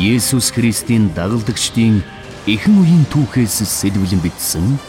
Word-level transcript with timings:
Есүс 0.00 0.48
Христийн 0.56 1.12
дагалдагчдын 1.12 2.00
эхэн 2.48 2.74
үеийн 2.80 3.04
түүхээс 3.12 3.60
сэлбэлэн 3.68 4.24
бичсэн 4.24 4.80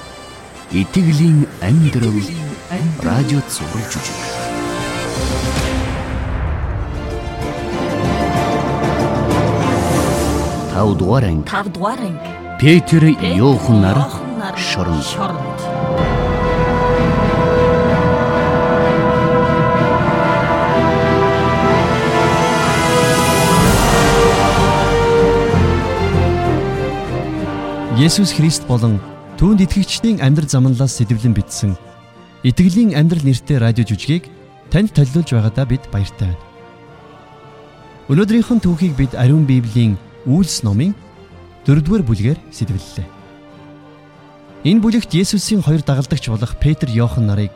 Итгэлийн 0.72 1.44
амьдрал 1.60 2.16
радио 3.04 3.44
цаураар 3.52 3.88
жүжиг. 3.92 4.20
Тав 10.72 10.96
дугаар 10.96 11.28
анги. 11.28 11.44
Тав 11.44 11.68
дугаар 11.76 12.00
анги. 12.00 12.32
Петр 12.56 13.04
Йохан 13.36 13.84
нар 13.84 14.00
шорон. 14.56 15.04
Есүс 28.02 28.32
Христ 28.34 28.66
болон 28.66 28.98
түүнд 29.38 29.62
итгэгчдийн 29.62 30.26
амьдрал 30.26 30.50
замналаас 30.50 30.98
сэтвлэн 30.98 31.38
бичсэн 31.38 31.78
Итгэлийн 32.42 32.98
амьдрал 32.98 33.22
нэртэй 33.22 33.62
радио 33.62 33.86
жүжигийг 33.86 34.26
танд 34.74 34.90
төлөвлөж 34.98 35.30
байгаадаа 35.30 35.70
бид 35.70 35.86
баяртай 35.94 36.34
байна. 36.34 36.42
Өнөөдрийнхэн 38.10 38.58
түүхийг 38.58 38.98
бид 38.98 39.14
Ариун 39.14 39.46
Библийн 39.46 40.02
Үйлс 40.26 40.66
номын 40.66 40.98
4-р 41.70 42.02
бүлгээр 42.02 42.42
сэтвэллээ. 42.50 43.06
Энэ 44.66 44.82
бүлэгт 44.82 45.14
Есүсийн 45.14 45.62
хоёр 45.62 45.86
дагалдагч 45.86 46.26
болох 46.34 46.58
Петр, 46.58 46.90
Йохан 46.90 47.30
нарыг 47.30 47.54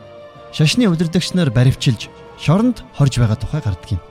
шашны 0.54 0.86
удирдагч 0.86 1.34
нар 1.34 1.50
баривчилж 1.50 2.06
шоронд 2.38 2.86
хорж 2.94 3.18
байгаа 3.18 3.34
тухай 3.34 3.66
гардаг 3.66 3.98
юм. 3.98 4.02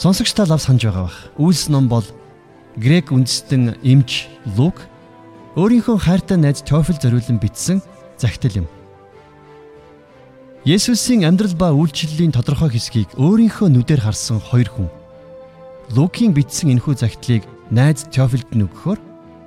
Сонсогч 0.00 0.32
та 0.32 0.48
лав 0.48 0.64
санаж 0.64 0.88
байгаа 0.88 1.12
бах. 1.12 1.18
Үйлс 1.36 1.68
ном 1.68 1.84
бол 1.92 2.08
грек 2.76 3.10
үндэстэн 3.10 3.80
эмч 3.82 4.28
Лук 4.56 4.84
өөрийнхөө 5.56 5.96
хайртай 5.96 6.36
найз 6.36 6.60
Теофил 6.60 7.00
зориулан 7.00 7.40
бичсэн 7.40 7.80
захидал 8.20 8.60
юм. 8.60 8.66
Есүсийн 10.68 11.24
амьдрал 11.24 11.56
ба 11.56 11.72
үйлчлэлийн 11.72 12.36
тодорхой 12.36 12.76
хэсгийг 12.76 13.08
өөрийнхөө 13.16 13.72
нүдээр 13.72 14.04
харсан 14.04 14.36
хоёр 14.36 14.68
хүн. 14.68 14.88
Лукийн 15.96 16.36
бичсэн 16.36 16.76
энэхүү 16.76 17.00
захидлыг 17.00 17.48
найз 17.72 18.04
Теофилд 18.12 18.52
нь 18.52 18.68
өгөхөөр 18.68 19.00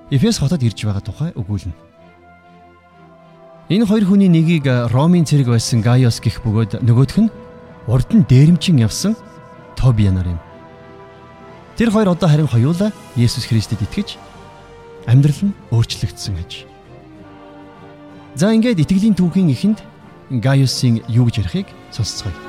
Эфес 0.09 0.41
хотод 0.41 0.65
ирж 0.65 0.81
байгаа 0.81 1.05
тухай 1.05 1.29
өгүүлнэ. 1.37 1.77
Энэ 3.69 3.85
хоёр 3.85 4.09
хүний 4.09 4.33
нэгийг 4.33 4.65
Ромын 4.89 5.29
цэрэг 5.29 5.53
байсан 5.53 5.85
Гaios 5.85 6.17
гэх 6.17 6.41
бөгөөд 6.41 6.81
нөгөөх 6.81 7.21
нь 7.21 7.29
урд 7.85 8.09
нь 8.17 8.25
дээрэмчин 8.25 8.81
явсан 8.81 9.13
Тобиа 9.77 10.09
нар 10.09 10.25
юм. 10.25 10.41
Тэр 11.77 11.93
хоёр 11.93 12.17
одоо 12.17 12.25
харин 12.25 12.49
хоёулаа 12.49 12.89
Есүс 13.13 13.45
Христэд 13.45 13.85
итгэж 13.85 14.17
амьдрал 15.05 15.51
нь 15.51 15.57
өөрчлөгдсөн 15.71 16.35
гэж. 16.41 16.51
За 18.35 18.51
ингээд 18.55 18.83
итгэлийн 18.83 19.15
түүхийн 19.15 19.51
эхэнд 19.53 19.79
Гaius-ийн 20.29 21.03
юу 21.07 21.27
гэж 21.27 21.45
ярихыг 21.45 21.67
сонсцгоё. 21.91 22.48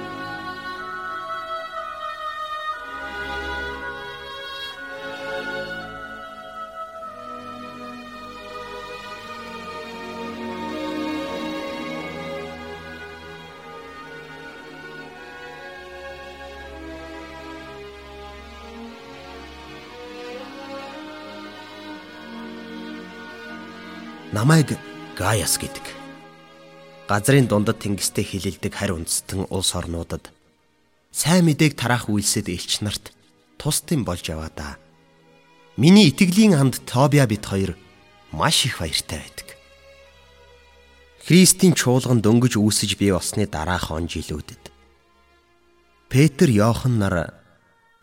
Намайг 24.41 24.73
Гаяс 25.21 25.61
гэдэг. 25.61 25.85
Газрын 27.05 27.45
дундад 27.45 27.85
тэнгистэй 27.85 28.25
хилэлдэг 28.25 28.73
харь 28.73 28.97
үндэстэн 28.97 29.45
улс 29.53 29.77
орнуудад 29.77 30.33
сайн 31.13 31.45
мэдээг 31.45 31.77
тараах 31.77 32.09
үйлсэд 32.09 32.49
элч 32.49 32.81
нарт 32.81 33.13
тусдын 33.61 34.01
болж 34.01 34.25
яваа 34.33 34.49
да. 34.49 34.81
Миний 35.77 36.09
итгэлийн 36.09 36.57
анд 36.57 36.81
Тобиа 36.89 37.29
бит 37.29 37.45
хоёр 37.45 37.77
маш 38.33 38.65
их 38.65 38.81
баяртай 38.81 39.21
байдаг. 39.21 39.61
Христийн 41.21 41.77
чуулган 41.77 42.25
дөнгөж 42.25 42.57
үүсэж 42.57 42.97
бий 42.97 43.13
болсны 43.13 43.45
дараах 43.45 43.93
он 43.93 44.09
жилүүдэд 44.09 44.73
Петр, 46.09 46.49
Йохан 46.49 46.97
нар 46.97 47.37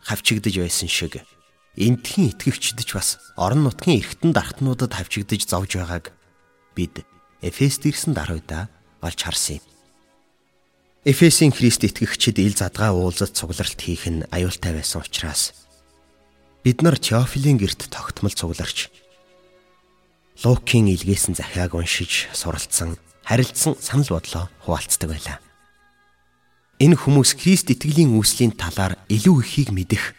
хавчигдж 0.06 0.54
байсан 0.62 0.86
шиг 0.86 1.26
энтхийн 1.74 2.30
итгэгчдж 2.30 2.94
бас 2.94 3.18
орон 3.34 3.66
нутгийн 3.66 4.06
эргэтэн 4.06 4.38
дархтнуудад 4.38 4.94
хавчигдж 4.94 5.50
зовж 5.50 5.82
байгааг 5.82 6.14
бид 6.78 7.02
Эфест 7.42 7.90
ирсэн 7.90 8.14
даруйда 8.14 8.70
олж 9.02 9.18
харсан 9.26 9.58
юм. 9.58 9.66
Эфесийн 11.06 11.50
Христ 11.50 11.82
итгэгчид 11.82 12.38
ил 12.38 12.54
задгаа 12.54 12.94
уулзалт 12.94 13.34
цугларалт 13.34 13.80
хийх 13.82 14.06
нь 14.06 14.26
аюултай 14.30 14.78
байсан 14.78 15.02
учраас 15.02 15.54
бид 16.62 16.86
нар 16.86 17.02
Теофилийн 17.02 17.58
герт 17.58 17.90
тогтмол 17.90 18.34
цугларч 18.34 18.94
Лукийн 20.44 20.86
илгээсэн 20.94 21.34
захиаг 21.34 21.74
уншиж 21.74 22.30
суралцсан, 22.30 23.02
харилцсан 23.26 23.74
санал 23.82 24.06
бодлоо 24.14 24.46
хуваалцдаг 24.62 25.10
байлаа. 25.10 25.42
Энэ 26.78 26.94
хүмүүс 26.94 27.42
Христ 27.42 27.74
итгэлийн 27.74 28.14
үүслийн 28.14 28.54
талаар 28.54 29.02
илүү 29.10 29.42
ихийг 29.42 29.70
мэдэх 29.74 30.14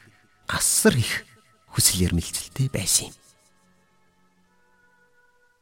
асар 0.51 0.99
их 0.99 1.23
хүсэл 1.71 2.11
эрмэлзэлтэй 2.11 2.67
байсан 2.73 3.15
юм 3.15 3.18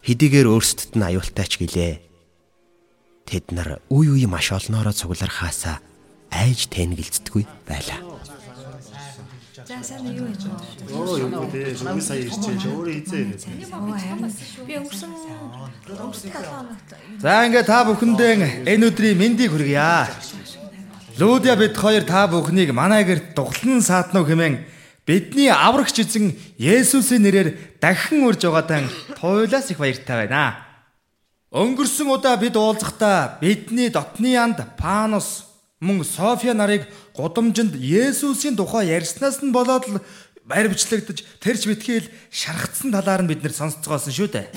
хэдийгээр 0.06 0.47
өөрсдөд 0.47 0.94
нь 0.94 1.03
аюултай 1.03 1.47
ч 1.50 1.59
гэлээ. 1.59 1.94
Тэд 3.27 3.50
нар 3.50 3.83
үе 3.91 4.15
үе 4.15 4.31
маш 4.31 4.55
олноороо 4.55 4.94
цуглархаасаа 4.94 5.83
айж 6.31 6.71
тэнгэлцдэггүй 6.71 7.43
байлаа. 7.67 8.00
За 9.67 9.83
сайн 9.83 10.06
юу 10.15 10.31
юм 10.31 10.55
бэ? 10.87 10.94
Оо 10.94 11.19
юу 11.19 11.50
гэдэг 11.50 11.75
шүү 11.75 11.99
сая 11.99 12.22
ирчихээ 12.22 12.71
өөрөө 12.71 12.94
хизээ 13.03 13.21
ирээд. 13.34 13.43
Би 14.62 14.75
өнгөрсөн 14.78 15.11
өнгөрсөн 15.11 16.31
7 16.31 16.55
хоногт 16.55 16.88
За 17.19 17.43
ингээ 17.50 17.67
та 17.67 17.83
бүхэндээ 17.83 18.62
энэ 18.62 18.87
өдрийн 18.87 19.19
мэндийг 19.19 19.50
хүргье. 19.50 20.06
Лүүдя 21.19 21.59
бид 21.59 21.75
хоёр 21.75 22.06
та 22.06 22.31
бүхнийг 22.31 22.71
манай 22.71 23.03
гэрт 23.03 23.34
дуглан 23.34 23.83
саатнуу 23.83 24.23
хэмээн 24.23 24.75
Бидний 25.06 25.47
аврагч 25.47 26.03
эзэн 26.03 26.34
Есүсийн 26.59 27.22
нэрээр 27.22 27.78
дахин 27.78 28.27
урьж 28.27 28.43
байгаатай 28.43 28.91
туйлаас 29.15 29.71
их 29.71 29.78
баяртай 29.78 30.27
байна. 30.27 30.59
Өнгөрсөн 31.55 32.11
удаа 32.11 32.34
бид 32.34 32.59
уулзахдаа 32.59 33.39
бидний 33.39 33.87
дотны 33.87 34.34
анд 34.34 34.59
Панос 34.75 35.47
мөн 35.78 36.03
София 36.03 36.59
нарыг 36.59 36.91
гудамжинд 37.15 37.78
Есүсийн 37.78 38.59
тухай 38.59 38.91
ярьснаас 38.91 39.47
нь 39.47 39.55
болоод 39.55 39.87
л 39.87 40.03
барь 40.43 40.67
бичлэгдэж 40.67 41.23
тэрч 41.38 41.71
битгийл 41.71 42.11
шархацсан 42.34 42.91
талаар 42.91 43.23
нь 43.23 43.31
бид 43.31 43.47
нэр 43.47 43.55
сонсцгоосон 43.55 44.11
шүү 44.11 44.28
дээ. 44.34 44.50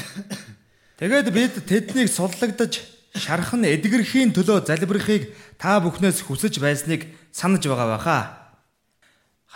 Тэгээд 0.98 1.30
бид 1.30 1.54
тэднийг 1.70 2.10
судлагдаж 2.10 2.82
шархан 3.14 3.70
эдгэрхийн 3.70 4.34
төлөө 4.34 4.66
залбирахыг 4.66 5.30
та 5.62 5.78
бүхнээс 5.78 6.26
хүсэж 6.26 6.58
байсныг 6.58 7.06
санаж 7.30 7.62
байгаа 7.70 8.02
баха. 8.02 8.39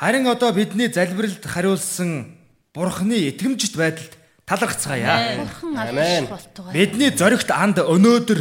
Харин 0.03 0.27
одоо 0.27 0.51
бидний 0.51 0.91
залбиралд 0.91 1.45
хариулсан 1.45 2.35
Бурхны 2.75 3.15
итгэмжит 3.31 3.77
байдалд 3.77 4.11
талархацгаая. 4.45 5.39
бурхан 5.39 5.77
аль 5.79 6.27
болтугай. 6.27 6.73
Бидний 6.75 7.09
зоригт 7.15 7.47
анд 7.47 7.79
өнөөдөр 7.79 8.39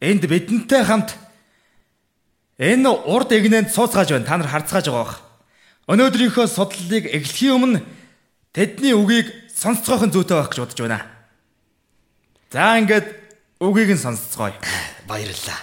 энд 0.00 0.24
бидэнтэй 0.24 0.84
хамт 0.88 1.12
энэ 2.56 2.88
урд 2.88 3.28
эгнэнд 3.28 3.76
сууцгааж 3.76 4.08
байна. 4.08 4.24
Та 4.24 4.40
нар 4.40 4.48
харцгааж 4.48 4.88
байгаа 4.88 5.04
бах. 5.04 5.20
Өнөөдрийнхөө 5.84 6.48
судлалыг 6.48 7.12
эхлэхийн 7.12 7.52
өмнө 7.60 7.84
тэдний 8.56 8.96
үгийг 8.96 9.28
сонсцгойхон 9.52 10.16
зүйтэй 10.16 10.40
байх 10.40 10.48
гэж 10.48 10.64
бодож 10.64 10.80
байна. 10.80 11.04
За 12.48 12.80
ингээд 12.80 13.12
үгийг 13.60 13.92
нь 13.92 14.00
сонсцгоё. 14.00 14.56
Баярлалаа. 15.04 15.60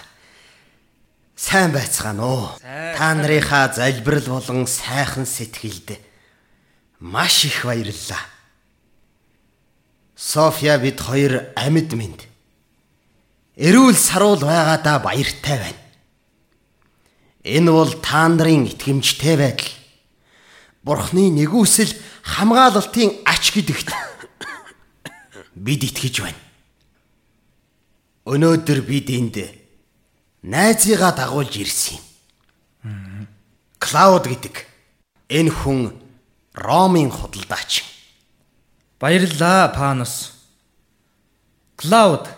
Сайн 1.36 1.72
байцгаана 1.74 2.22
уу? 2.22 2.48
Та 2.62 3.14
нарынхаа 3.14 3.74
залбирал 3.74 4.38
болон 4.38 4.66
сайхан 4.66 5.26
сэтгэлд 5.26 5.98
маш 7.00 7.44
их 7.44 7.64
баярлалаа. 7.64 8.22
София 10.14 10.78
бид 10.78 11.00
хоёр 11.00 11.50
амьд 11.58 11.90
минь. 11.98 12.22
Эрүүл 13.56 13.98
саруул 13.98 14.38
байгаадаа 14.46 15.02
баяртай 15.02 15.58
байна. 15.58 15.82
Энэ 17.42 17.70
бол 17.70 17.92
та 17.98 18.28
нарын 18.30 18.70
итгэмжтэй 18.70 19.36
байдал. 19.36 19.74
Бурхны 20.86 21.34
нэгүсэл 21.34 21.98
хамгаалалтын 22.22 23.26
ач 23.26 23.50
гэдэгт 23.50 23.90
бид 25.66 25.82
итгэж 25.82 26.22
байна. 26.22 26.42
Өнөөдөр 28.22 28.80
бид 28.86 29.10
энд 29.10 29.63
найзыгаа 30.44 31.16
дагуулж 31.16 31.56
ирсэн 31.56 31.96
юм. 32.84 33.28
Клауд 33.80 34.28
гэдэг 34.28 34.68
энэ 35.32 35.50
хүн 35.50 35.96
Ромын 36.54 37.10
худалдаач. 37.10 37.82
Баярлалаа, 39.00 39.72
Панос. 39.74 40.36
Клауд. 41.76 42.28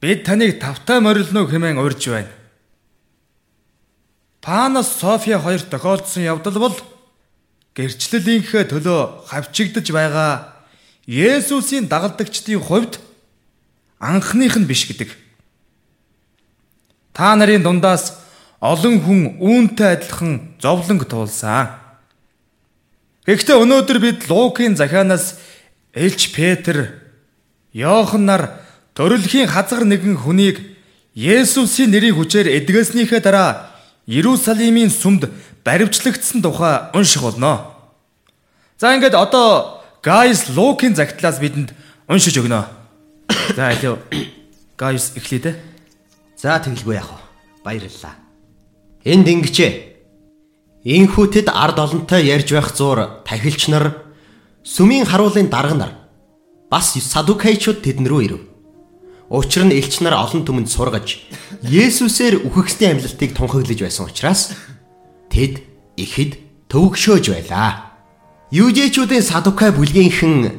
Бид 0.00 0.24
таныг 0.24 0.58
тавтай 0.62 1.00
морилно 1.02 1.44
хэмээн 1.46 1.78
урьж 1.78 2.08
байна. 2.08 2.32
Панос 4.40 4.88
София 4.88 5.38
хоёрт 5.38 5.70
тохиолдсон 5.70 6.22
явдал 6.22 6.58
бол 6.58 6.76
гэрчлэлийнхээ 7.74 8.64
төлөө 8.70 9.28
хавчигдж 9.28 9.90
байгаа 9.92 10.54
Есүсийн 11.06 11.86
дагалдагчдын 11.86 12.58
хувьд 12.58 12.98
анхных 13.98 14.56
нь 14.56 14.66
биш 14.66 14.86
гэдэг. 14.86 15.21
Та 17.12 17.36
нарын 17.36 17.62
дундаас 17.62 18.16
олон 18.60 19.00
хүн 19.04 19.20
үүнтэй 19.36 20.00
адилхан 20.00 20.56
зовлонг 20.62 21.04
туулсан. 21.04 21.76
Гэхдээ 23.26 23.56
өнөөдөр 23.58 23.98
бид 24.00 24.20
Лукийн 24.30 24.74
захианаас 24.76 25.36
Элч 25.92 26.32
Петр, 26.32 26.94
Йохан 27.72 28.24
нар 28.24 28.64
төрөлхийн 28.96 29.46
хазар 29.46 29.84
нэгэн 29.84 30.16
хүнийг 30.16 30.58
Есүсийн 31.12 31.92
нэрийн 31.92 32.16
хүчээр 32.16 32.48
эдгэснийхээ 32.48 33.20
дараа 33.20 33.68
Иерусалимийн 34.08 34.88
сүмд 34.88 35.28
баривчлагдсан 35.64 36.40
тухай 36.40 36.88
унших 36.96 37.22
болно. 37.22 37.76
За 38.80 38.96
ингээд 38.96 39.14
одоо 39.14 39.84
Гайс 40.02 40.48
Лукийн 40.48 40.96
загтлаас 40.96 41.38
бидэнд 41.38 41.76
уншиж 42.08 42.40
өгнө. 42.40 42.66
За 43.56 43.70
алив. 43.70 44.00
Гайс 44.80 45.12
эхлэе 45.14 45.40
дээ. 45.40 45.71
За 46.42 46.58
тэгэлгүй 46.58 46.98
яах 46.98 47.06
вэ? 47.06 47.22
Баярлалаа. 47.62 48.18
Энд 49.06 49.30
ингэчээ. 49.30 49.72
Инхүүтэд 50.82 51.46
ард 51.46 51.78
олонтой 51.78 52.26
ярьж 52.26 52.50
байх 52.50 52.74
зур 52.74 53.22
тахилч 53.22 53.70
нар 53.70 54.02
сүмийн 54.66 55.06
харуулын 55.06 55.46
дарга 55.46 55.78
нар 55.78 55.92
бас 56.66 56.98
садукайчуд 56.98 57.86
тэдн 57.86 58.10
рүү 58.10 58.20
ирэв. 58.26 58.42
Учир 59.30 59.70
нь 59.70 59.76
элч 59.78 60.02
нар 60.02 60.18
олон 60.18 60.42
түмэнд 60.42 60.66
сургаж 60.66 61.22
Есүсээр 61.62 62.42
үхэгсдийн 62.42 62.98
амьлалтыг 62.98 63.38
тунхаглаж 63.38 63.78
байсан 63.78 64.10
учраас 64.10 64.50
тэд 65.30 65.62
ихэд 65.94 66.42
төвөгшөөж 66.66 67.24
байлаа. 67.30 68.02
Южээчүүдийн 68.50 69.22
садукай 69.22 69.70
бүлгийнхэн 69.70 70.50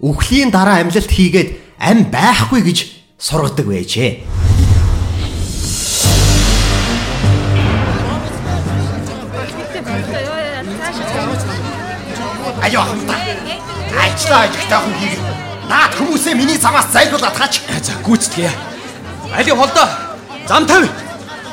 үхлийн 0.00 0.48
дараа 0.48 0.80
амьлалт 0.80 1.12
хийгээд 1.12 1.76
ам 1.76 2.08
байхгүй 2.08 2.64
гэж 2.64 2.78
сургадаг 3.20 3.68
байжээ. 3.68 4.45
Аяа 12.62 12.84
хамтаа. 12.84 13.20
Ажлаа 14.04 14.42
ажилтаа 14.48 14.80
хүн 14.80 14.94
хийгээд 15.00 15.22
наад 15.68 15.92
хүмүүсээ 15.98 16.34
миний 16.34 16.58
замаас 16.58 16.86
зайлуулаад 16.92 17.36
хаач. 17.36 17.60
За 17.82 17.92
гүйцэтгье. 18.06 18.50
Алив 19.36 19.56
холдоо. 19.56 19.88
Зам 20.48 20.66
тавь. 20.66 20.88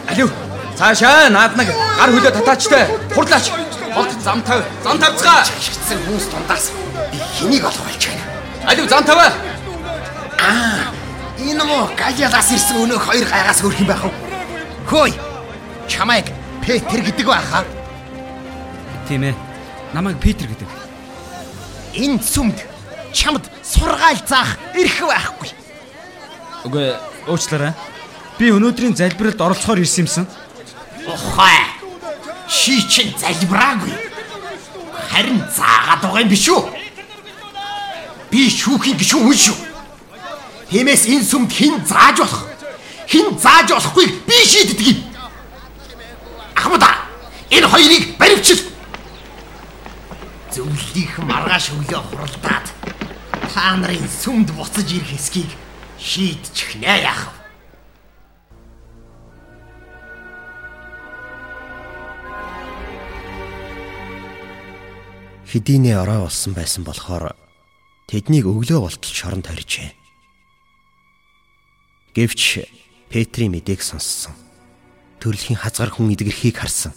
Алив. 0.09 0.31
Цаашаа 0.77 1.29
наад 1.29 1.57
нэг 1.57 1.69
гар 1.69 2.09
хөлөө 2.09 2.31
татаачтай. 2.31 2.87
Хурлаач. 3.13 3.51
Холд 3.93 4.11
зам 4.23 4.41
тавь. 4.41 4.63
Зам 4.83 4.97
тавьцгаа. 4.99 5.45
Шигцэн 5.45 5.99
хүмүүс 6.05 6.25
дундаас 6.31 6.71
би 7.11 7.17
хэнийг 7.37 7.63
олох 7.65 7.85
болж 7.85 8.03
байна. 8.07 8.23
Алив 8.65 8.89
зам 8.89 9.03
тавь. 9.03 9.31
Аа. 10.39 10.89
Энэ 11.37 11.63
мó 11.63 11.89
галиалаас 11.97 12.51
ирсэн 12.51 12.77
өнөөх 12.83 13.03
хоёр 13.05 13.25
гайгаас 13.27 13.61
хөрх 13.61 13.79
юм 13.79 13.87
байх 13.87 14.03
уу? 14.05 14.13
Хөөе. 14.89 15.13
Чамайг 15.87 16.25
Петр 16.61 17.01
гэдэг 17.01 17.27
байхаа. 17.27 17.65
Тийм 19.07 19.23
ээ. 19.23 19.35
Намайг 19.93 20.17
Питер 20.17 20.47
гэдэг. 20.47 20.82
Энэ 21.93 22.19
сүмд 22.23 22.57
чамд 23.13 23.45
сургаал 23.61 24.17
заах 24.25 24.57
эрх 24.73 24.97
байхгүй. 25.05 25.49
Үгүй 26.65 26.87
уучлаарай. 27.29 27.73
Би 28.37 28.49
өнөөдрийн 28.49 28.95
залбиралд 28.97 29.41
оролцохоор 29.41 29.83
ирсэн 29.83 30.05
юмсан. 30.05 30.25
Ухаа. 31.05 31.77
Ши 32.49 32.81
чин 32.89 33.13
залбираагүй. 33.21 33.93
Харин 35.13 35.37
заагаад 35.53 36.01
байгаа 36.01 36.21
юм 36.25 36.29
биш 36.33 36.49
үү? 36.49 36.61
Би 38.33 38.49
шүүхийн 38.49 38.97
гişүн 38.97 39.29
хүн 39.29 39.37
шүү. 39.37 39.57
Тиймээс 40.73 41.05
энэ 41.05 41.29
сүмд 41.29 41.53
хэн 41.53 41.85
зааж 41.85 42.17
болох? 42.25 42.49
Хэн 43.05 43.37
зааж 43.37 43.69
болохгүй 43.69 44.07
би 44.25 44.37
шийддэг 44.41 44.87
юм. 44.89 44.97
Ахмада 46.57 46.89
энэ 47.53 47.69
хоёрыг 47.69 48.17
баривчил. 48.17 48.72
Зөвлөлийнх 50.53 51.17
маргааш 51.25 51.73
өглөө 51.73 52.01
хуралдаад 52.13 52.67
та 53.49 53.73
нарын 53.73 54.05
сүмд 54.05 54.53
буцаж 54.53 54.85
ирэх 54.85 55.17
эсхийг 55.17 55.49
шийдчих 55.97 56.77
нэ 56.77 56.93
яах 57.09 57.33
вэ? 57.33 57.41
Хэдийнэ 65.49 65.97
орой 65.97 66.21
болсон 66.21 66.53
байсан 66.53 66.85
болохоор 66.85 67.33
тэднийг 68.05 68.45
өглөө 68.45 68.77
болтол 68.85 69.09
шоронд 69.09 69.49
хорижээ. 69.49 69.89
Гэвч 72.13 72.69
Петрийн 73.09 73.57
мэдээг 73.57 73.81
сонссон. 73.81 74.37
Төрөлхийн 75.17 75.57
хазгар 75.57 75.89
хүн 75.89 76.13
идгэрхийг 76.13 76.61
харсан. 76.61 76.93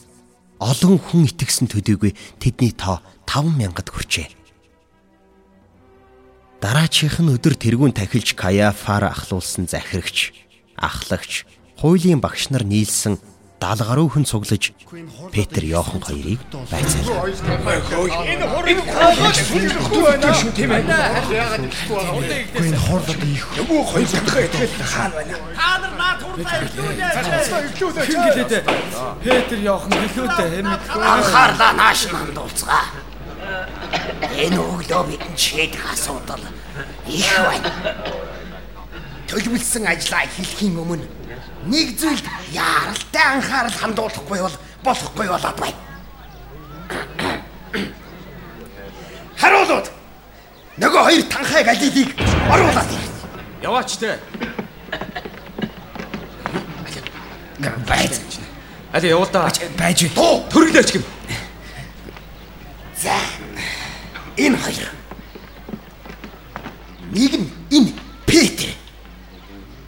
Олон 0.61 1.01
хүн 1.01 1.29
итгэсэн 1.29 1.69
төдийгүй 1.69 2.17
тэдний 2.41 2.73
тоо 2.73 3.01
5000-д 3.27 3.89
хүрчээ. 3.93 4.29
Дараачих 6.63 7.21
нь 7.21 7.33
өдөр 7.37 7.55
тэргүүн 7.61 7.93
тахилж 7.93 8.33
Каяфаар 8.33 9.13
ахлуулсан 9.13 9.69
захирагч, 9.69 10.33
ахлагч, 10.81 11.45
хуулийн 11.77 12.25
багш 12.25 12.49
нар 12.49 12.65
нийлсэн 12.65 13.21
70 13.61 13.85
гаруй 13.89 14.09
хүн 14.09 14.25
цуглаж 14.25 14.73
Петр 15.33 15.65
Йохан 15.65 16.01
хоёрыг 16.01 16.41
байцаалаа. 16.71 17.27
Энэ 22.57 22.77
хорлоод 22.77 23.25
их. 23.25 23.47
Нөгөө 23.57 23.85
хоёр 23.91 24.09
дахиад 24.13 24.55
итгэл 24.61 24.85
хаана 24.85 25.15
байна? 25.17 25.37
Та 25.57 25.79
нар 25.81 25.95
наад 25.97 26.21
хурлаа 26.21 26.61
ирлээ. 26.61 27.01
Петр 29.25 29.57
Йохан 29.57 29.93
хэлөөдөө 30.05 30.49
хэмэдгүй. 30.53 31.01
Анхаарлаа 31.01 31.73
нааш 31.73 32.05
нь 32.07 32.17
хандуулцгаа. 32.17 32.85
Энэ 34.37 34.61
өглөө 34.61 35.03
бидний 35.09 35.39
шийдэх 35.39 35.93
асуудал 35.93 36.41
их 37.07 37.39
байна. 37.39 37.71
Төлөвлөсөн 39.27 39.87
ажлаа 39.91 40.23
эхлэхийн 40.27 40.79
өмнө 40.79 41.07
нэг 41.67 41.99
зүйлд 41.99 42.27
яаралтай 42.53 43.25
анхаарал 43.35 43.77
хандуулахгүй 43.81 44.39
бол 44.41 44.57
болохгүй 44.85 45.27
болоод 45.27 45.59
байна. 45.59 45.81
Харуулууд 49.41 49.87
нөгөө 50.77 51.03
хоёр 51.09 51.23
танхай 51.33 51.65
галилийг 51.65 52.11
оруулаад 52.51 52.93
ир. 52.93 53.01
Яваач 53.63 53.97
те. 53.99 54.19
Байц. 57.89 58.21
Али 58.93 59.09
явуулдаа. 59.09 59.51
Байж 59.79 60.05
дуу. 60.15 60.45
Төрөлөөч 60.53 60.93
гэм. 60.93 61.05
За. 62.97 63.13
Энэ 64.37 64.57
хоёр. 64.57 64.91
Нэг 67.13 67.33
нь 67.41 67.49
энэ 67.71 67.93
Петр. 68.27 68.69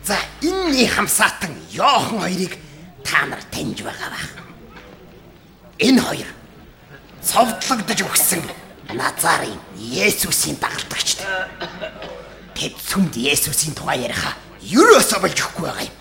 За 0.04 0.16
энэний 0.40 0.86
хамсаатан 0.88 1.52
Йохан 1.70 2.20
хоёрыг 2.20 2.56
та 3.04 3.26
нар 3.26 3.42
таньж 3.52 3.82
байгаа 3.82 4.08
ба. 4.08 4.20
Энэ 5.78 6.00
хоёр 6.00 6.30
цовдлогдож 7.22 8.00
өгсөн 8.08 8.42
Назарын 8.88 9.60
Есүсийн 9.76 10.56
дагалдагчд. 10.56 11.20
Тэд 12.56 12.74
сүмд 12.80 13.14
Есүсийн 13.20 13.76
тухай 13.76 14.00
яриха 14.08 14.32
ерөөсөө 14.64 15.20
болж 15.20 15.36
өгөхгүй 15.36 15.64
байгаа 15.68 15.84
юм. 15.84 15.96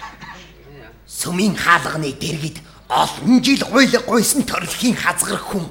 Сүмийн 1.04 1.56
хаалганы 1.60 2.16
дэргэд 2.16 2.64
олон 2.88 3.44
жил 3.44 3.60
гуйлга 3.68 4.00
гуйсан 4.08 4.48
төрөлхийн 4.48 4.96
хазгар 4.96 5.36
хүн 5.36 5.68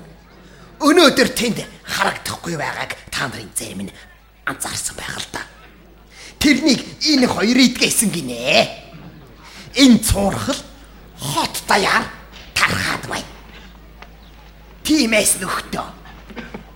өнөөдөр 0.85 1.29
тэнд 1.33 1.65
харагдахгүй 1.87 2.57
байгааг 2.59 2.93
та 3.11 3.31
нарын 3.31 3.51
зарим 3.55 3.81
нь 3.87 3.95
анзаарсан 4.45 4.97
байх 4.99 5.17
л 5.17 5.29
да. 5.33 5.43
Тэрнийг 6.39 6.83
энэ 7.07 7.27
хоёр 7.27 7.59
идгээсэн 7.59 8.11
гинэ. 8.11 8.69
Энэ 9.75 9.99
цуурхал 10.03 10.61
хот 11.19 11.55
даяар 11.67 12.05
тархаад 12.55 13.05
байна. 13.09 13.31
Тимээс 14.85 15.39
нөхдөө 15.41 15.87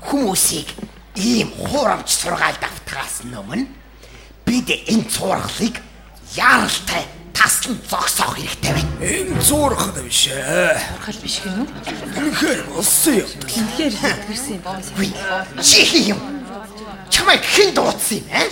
хүмүүсийг 0.07 0.69
ийм 1.15 1.51
хуурамч 1.55 2.09
сургаалд 2.09 2.63
автахаас 2.63 3.23
өмнө 3.23 3.67
бид 4.47 4.69
энэ 4.71 5.07
цуурхлыг 5.11 5.79
яаралтай 6.35 7.05
таслан 7.41 7.79
зогсоох 7.89 8.37
хэрэгтэй 8.37 8.73
байна. 8.77 8.93
Энэ 9.01 9.41
зуурах 9.41 9.97
нь 9.97 10.05
биш 10.05 10.29
ээ. 10.29 10.77
Хал 11.01 11.19
биш 11.25 11.41
гэнэ 11.41 11.65
үү? 11.65 11.69
Үнэхээр 12.21 12.61
болсон 12.69 13.15
юм. 13.17 13.29
Үнэхээр 13.41 13.93
итгэрсэн 13.97 14.53
юм 14.61 14.63
боо. 14.65 14.77
Үгүй 14.77 15.09
чи 15.65 15.81
хий 15.89 16.05
юм. 16.13 16.21
Чамайг 17.09 17.41
хэн 17.41 17.73
дуудсан 17.73 18.21
юм 18.21 18.29
аа? 18.29 18.45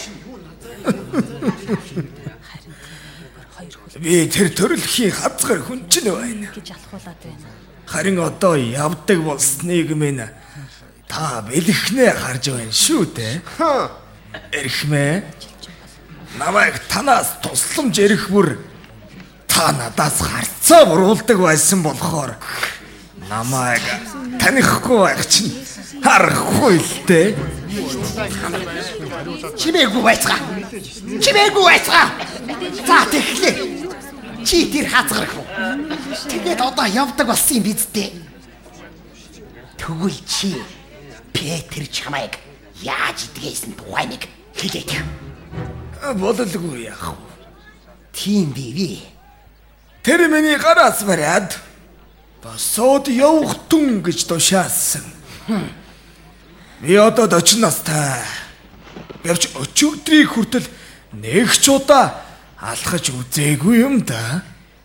Би 4.00 4.24
тэр 4.30 4.48
төрөлхийн 4.56 5.12
хазгар 5.12 5.60
хүн 5.68 5.84
ч 5.92 6.00
нэ 6.06 6.10
байна. 6.16 6.48
гэж 6.48 6.72
алхуулад 6.72 7.18
байна. 7.20 7.44
Харин 7.84 8.18
одоо 8.24 8.56
явдаг 8.56 9.20
болсныг 9.20 9.92
минь 9.92 10.24
та 11.08 11.44
бэлэхнээ 11.44 12.12
харж 12.16 12.44
байна 12.56 12.72
шүү 12.72 13.04
дээ. 13.12 13.36
Эрхмээ. 14.54 15.24
Намайг 16.38 16.78
танаас 16.88 17.36
тусламж 17.42 17.98
ирэх 17.98 18.30
бүр 18.30 18.67
та 19.48 19.72
надаас 19.72 20.20
харцаа 20.20 20.84
буруулдаг 20.86 21.38
байсан 21.40 21.82
болохоор 21.82 22.36
намайг 23.28 23.82
танихгүй 24.38 24.98
байх 25.02 25.26
чинь 25.26 25.52
харахгүй 26.04 26.76
л 26.78 26.92
дээ. 27.08 27.28
Чимээгүй 29.58 30.02
байцгаа. 30.02 30.38
Чимээгүй 31.24 31.64
байцгаа. 31.64 32.06
За 32.86 33.04
тэгэхээр 33.10 33.58
чи 34.46 34.70
тэр 34.72 34.86
хазгарах 34.88 35.34
уу? 35.36 35.46
Тэгээд 36.30 36.60
одоо 36.62 36.86
явдаг 36.86 37.26
болсон 37.26 37.58
юм 37.58 37.64
биз 37.66 37.90
дээ. 37.92 38.12
Тэгвэл 39.76 40.20
чи 40.24 40.56
Петр 41.34 41.84
чамайг 41.90 42.38
яаж 42.82 43.28
идгээсэн 43.28 43.74
тухай 43.74 44.06
нэг 44.06 44.22
хэлээд. 44.54 45.02
Бололгүй 46.16 46.88
яах 46.88 47.14
вэ? 47.14 47.26
Тийм 48.14 48.54
бивэ. 48.54 49.17
Тэр 50.02 50.28
миний 50.28 50.56
гараас 50.56 51.02
бариад 51.02 51.58
босоод 52.42 53.08
явах 53.08 53.56
түн 53.68 54.00
гэж 54.02 54.24
тушаасан. 54.26 55.04
Би 56.80 56.94
одоо 56.94 57.26
40 57.26 57.58
настай. 57.60 58.22
Гэвч 59.24 59.50
өчигдрийг 59.58 60.30
хүртэл 60.30 60.66
нэг 61.12 61.50
ч 61.50 61.68
удаа 61.68 62.22
алхаж 62.60 63.10
үзээгүй 63.10 63.82
юм 63.82 64.00
да. 64.06 64.42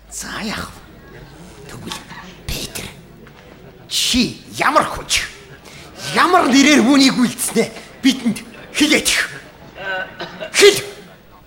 За 0.09 0.41
яах 0.41 0.73
вэ? 0.73 1.21
Тэгвэл 1.69 1.99
Петр 2.49 2.85
чи 3.87 4.41
ямар 4.57 4.89
хүч? 4.89 5.29
Ямар 6.17 6.49
нэрээр 6.49 6.81
үүнийг 6.81 7.15
үйлдснэ? 7.15 7.69
Бидэнд 8.01 8.41
хэлээч. 8.73 9.09
Хэл. 10.51 10.79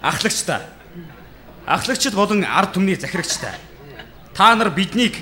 Ахлагчтай. 0.01 0.63
Ахлагчд 1.67 2.15
болон 2.15 2.45
ард 2.47 2.79
түмний 2.79 2.95
захирагчтай. 2.95 3.51
Та 4.35 4.55
нар 4.55 4.71
биднийг 4.71 5.19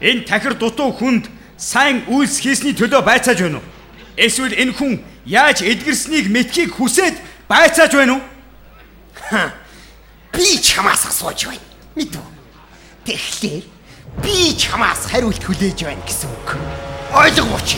энэ 0.00 0.22
тахир 0.30 0.54
дутуу 0.54 0.94
хүнд 0.94 1.26
сайн 1.58 2.06
үйлс 2.06 2.38
хийсний 2.38 2.70
төлөө 2.70 3.02
байцааж 3.02 3.42
байна 3.42 3.58
уу? 3.58 3.66
Эсвэл 4.14 4.54
энэ 4.54 4.78
хүн 4.78 5.02
яаж 5.26 5.66
эдгэрснийг 5.66 6.30
мэдхийг 6.30 6.78
хүсээд 6.78 7.18
байцааж 7.50 7.98
байна 7.98 8.14
уу? 8.14 8.22
Би 10.30 10.62
чамаас 10.62 11.02
асууж 11.10 11.50
байна. 11.50 11.66
Мэдв. 11.98 12.22
Тэгэхээр 13.02 13.64
би 14.22 14.54
чамаас 14.54 15.10
хариулт 15.10 15.42
хүлээж 15.42 15.82
байна 15.82 16.02
гэсэн 16.06 16.30
үг. 16.30 16.54
Ойлгооч. 17.10 17.74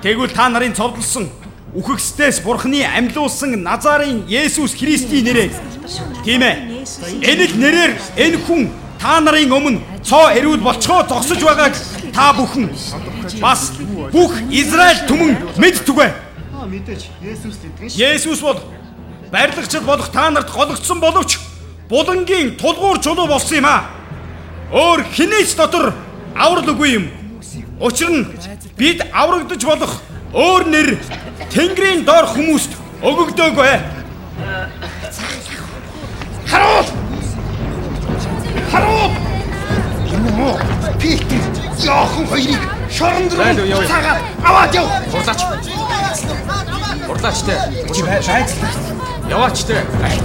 Тэгвэл 0.00 0.32
та 0.32 0.48
нарын 0.48 0.72
цовдлсон 0.72 1.28
үхэгсдээс 1.74 2.38
бурхны 2.46 2.86
амьлуулсан 2.86 3.58
Назарын 3.58 4.22
Есүс 4.30 4.78
Христийн 4.78 5.26
нэрээр 5.26 5.52
тийм 6.22 6.42
ээ. 6.46 6.86
Энэ 7.18 7.44
л 7.50 7.54
нэрээр 7.58 7.92
энэ 8.14 8.38
хүн 8.46 8.70
та 9.02 9.18
нарын 9.18 9.50
өмнө 9.50 9.82
цоо 10.06 10.30
эрүүл 10.30 10.62
болцгоо 10.62 11.02
зогсож 11.02 11.42
байгааг 11.42 11.74
та 12.14 12.30
бүхэн 12.38 12.70
бас 13.42 13.74
бүх 14.14 14.38
Израиль 14.54 15.02
түмэн 15.10 15.34
мэдтүгэй. 15.58 16.10
Аа 16.54 16.70
мэдээч 16.70 17.10
Есүс 17.26 17.58
гэдгэн 17.58 17.90
ш. 17.90 17.98
Есүс 17.98 18.38
бол 18.38 18.62
барилгачд 19.34 19.82
болох 19.82 20.08
та 20.14 20.30
нарт 20.30 20.54
гологдсон 20.54 21.02
боловч 21.02 21.42
булангийн 21.90 22.54
тулгуур 22.54 23.02
чулуу 23.02 23.26
болсон 23.26 23.58
юм 23.58 23.66
аа. 23.66 23.90
Өөр 24.70 25.02
хинээч 25.10 25.58
дотор 25.58 25.90
аврал 26.38 26.70
үгүй 26.70 27.02
юм. 27.02 27.10
Учир 27.82 28.14
нь 28.14 28.30
бид 28.78 29.02
аврагдаж 29.10 29.58
болох 29.66 29.98
өөр 30.34 30.66
нэр 30.66 30.88
Тэнгэрийн 31.54 32.02
доор 32.04 32.26
хүмүүст 32.26 32.74
өгөгдөөгүй. 33.02 33.72
Харуул. 36.50 36.88
Харуул. 38.72 39.12
Муу 40.34 40.58
Петр 40.98 41.38
Йохан 41.84 42.26
хоёрыг 42.26 42.62
шоронд 42.90 43.32
руу 43.34 43.82
цагаад 43.86 44.22
аваад 44.42 44.74
яв. 44.74 44.86
Хурлаач. 45.12 45.40
Хурлаач 47.06 47.38
те. 47.46 47.54
Яваач 49.30 49.64
те. 49.64 49.76
Хари 50.02 50.18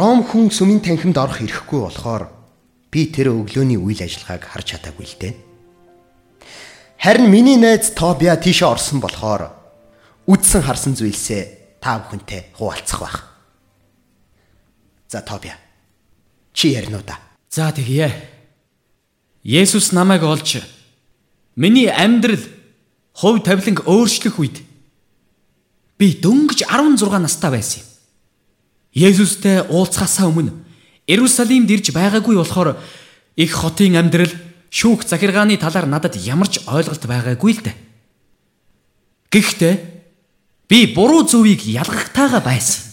Ром 0.00 0.24
хүн 0.24 0.48
сүмийн 0.48 0.80
танхимд 0.80 1.20
орох 1.20 1.44
эрхгүй 1.44 1.84
болохоор 1.84 2.32
би 2.88 3.12
тэр 3.12 3.36
өглөөний 3.36 3.76
үйл 3.76 4.00
ажиллагааг 4.00 4.48
харж 4.48 4.72
чадаагүй 4.72 5.04
л 5.04 5.16
дээ. 5.20 5.34
Харин 6.96 7.28
миний 7.28 7.60
найз 7.60 7.92
Тобиа 7.92 8.40
тийшээ 8.40 8.64
орсон 8.64 9.04
болохоор 9.04 9.52
үдсэн 10.24 10.64
харсан 10.64 10.96
зүйлсээ 10.96 11.76
та 11.84 12.00
бүхэнтэй 12.00 12.48
хуваалцах 12.56 13.00
байх. 13.04 13.16
За 15.04 15.20
Тобиа. 15.20 15.60
Чи 16.56 16.72
ярина 16.72 16.96
уу 16.96 17.04
да? 17.04 17.20
За 17.52 17.68
тэгье. 17.68 18.08
Есүс 19.44 19.92
намайг 19.92 20.24
олж 20.24 20.64
миний 21.60 21.92
амьдрал 21.92 22.40
хувь 23.12 23.44
тавиланг 23.44 23.84
өөрчлөх 23.84 24.40
үед 24.40 24.64
би 26.00 26.16
дөнгөж 26.16 26.64
16 26.64 27.04
настай 27.20 27.52
байсан 27.52 27.84
юм. 27.84 27.89
Есүстэй 28.94 29.66
уулзахаасаа 29.70 30.26
өмнө 30.26 30.54
Иерусалимд 31.06 31.70
ирж 31.70 31.90
байгаагүй 31.94 32.38
болохоор 32.38 32.78
их 33.38 33.52
хотын 33.54 33.98
амьдрал 33.98 34.30
шүүх 34.70 35.06
захиргааны 35.06 35.58
талаар 35.58 35.86
надад 35.86 36.14
ямар 36.18 36.46
ч 36.46 36.62
ойлголт 36.66 37.02
байгаагүй 37.06 37.52
л 37.58 37.62
дээ. 37.66 37.76
Гэхдээ 39.30 39.74
би 40.70 40.78
буруу 40.94 41.26
зөвийг 41.26 41.66
ялгахтайгаа 41.66 42.42
байсан. 42.42 42.86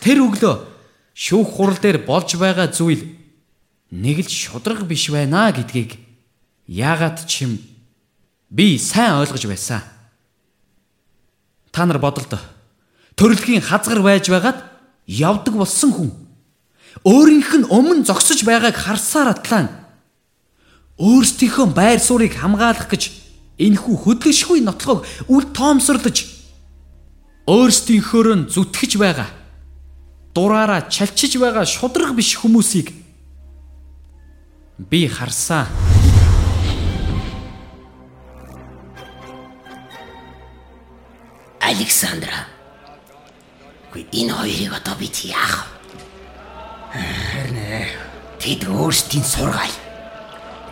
Тэр 0.00 0.24
өглөө 0.24 0.54
шүүх 1.12 1.48
хурал 1.48 1.76
дээр 1.80 2.04
болж 2.04 2.36
байгаа 2.40 2.72
зүйл 2.72 3.04
нэг 3.92 4.24
л 4.24 4.30
шудраг 4.32 4.88
биш 4.88 5.12
байна 5.12 5.52
гэдгийг 5.52 6.00
яагаад 6.68 7.24
ч 7.28 7.44
юм 7.44 7.60
би 8.48 8.80
сайн 8.80 9.20
ойлгож 9.20 9.44
байсан. 9.44 9.84
Та 11.72 11.84
нар 11.84 12.00
бодолдоо 12.00 12.40
төрөлхийн 13.20 13.60
хазгар 13.60 14.00
байж 14.00 14.32
байгаад 14.32 14.69
явдаг 15.10 15.58
болсон 15.58 15.90
хүн. 15.90 16.10
Өөрийнх 17.02 17.52
нь 17.58 17.66
өмнө 17.66 18.06
зогсож 18.06 18.46
байгааг 18.46 18.78
харсаар 18.78 19.34
атлаа. 19.34 19.66
Өөрсдийнхөө 21.02 21.66
байр 21.74 21.98
суурийг 21.98 22.38
хамгаалах 22.38 22.86
гэж 22.86 23.10
энэхүү 23.58 23.96
хөдлөшгүй 24.06 24.62
нотлохог 24.62 25.02
үл 25.26 25.44
тоомсорлож 25.50 26.18
өөрсдийнхөөр 27.50 28.28
нь 28.38 28.48
зүтгэж 28.52 28.92
байгаа 29.00 29.40
дураараа 30.34 30.86
чалчиж 30.86 31.36
байгаа 31.40 31.66
шудраг 31.66 32.14
биш 32.14 32.38
хүмүүсийг 32.38 32.94
би 34.78 35.08
харсаа. 35.08 35.66
Александра. 41.60 42.59
Гүй 43.90 44.06
энэ 44.12 44.32
хоёрыг 44.32 44.72
одоо 44.78 44.94
бид 44.94 45.16
яах 45.26 45.66
вэ? 45.66 47.02
Харин 47.34 47.58
тэд 48.38 48.62
өөрсдийн 48.70 49.26
сургаал 49.26 49.76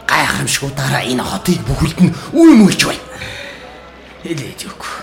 гайхамшгуудаараа 0.06 1.02
энэ 1.02 1.22
хотыг 1.26 1.58
бүхэлд 1.66 1.98
нь 1.98 2.14
үүмүүлж 2.30 2.80
байна. 2.86 3.06
Хэлээд 4.22 4.62
үгүй. 4.70 4.94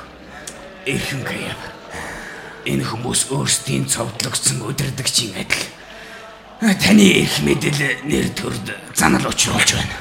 Эрхэн 0.87 1.21
гаяв. 1.27 1.59
Энэ 2.63 2.87
хүмүүс 2.87 3.27
өөрсдийн 3.35 3.83
цовдлогдсон 3.91 4.63
өдөрдөгчийн 4.63 5.35
адил 5.35 5.65
таны 6.79 7.05
эрх 7.19 7.35
мэдэл 7.43 7.79
нэр 8.07 8.31
төрд 8.31 8.71
занал 8.95 9.27
учруулж 9.27 9.75
байна. 9.75 9.97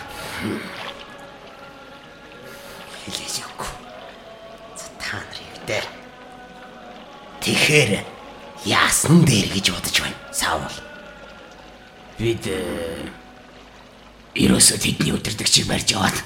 Хэлээд 3.02 3.42
үгүй. 3.42 3.70
За 4.78 4.86
та 5.02 5.18
нарыг 5.18 5.58
дээ. 5.66 6.03
Тэгэхээр 7.44 8.00
яасан 8.64 9.20
дээр 9.28 9.52
гэж 9.52 9.68
бодож 9.68 10.00
байна. 10.00 10.16
Саул. 10.32 10.72
Бид 12.16 12.40
э, 12.48 13.04
ерөөсөө 14.32 14.80
тэдний 14.80 15.12
өдөрдөгчийг 15.12 15.68
барьж 15.68 15.92
яваад 15.92 16.16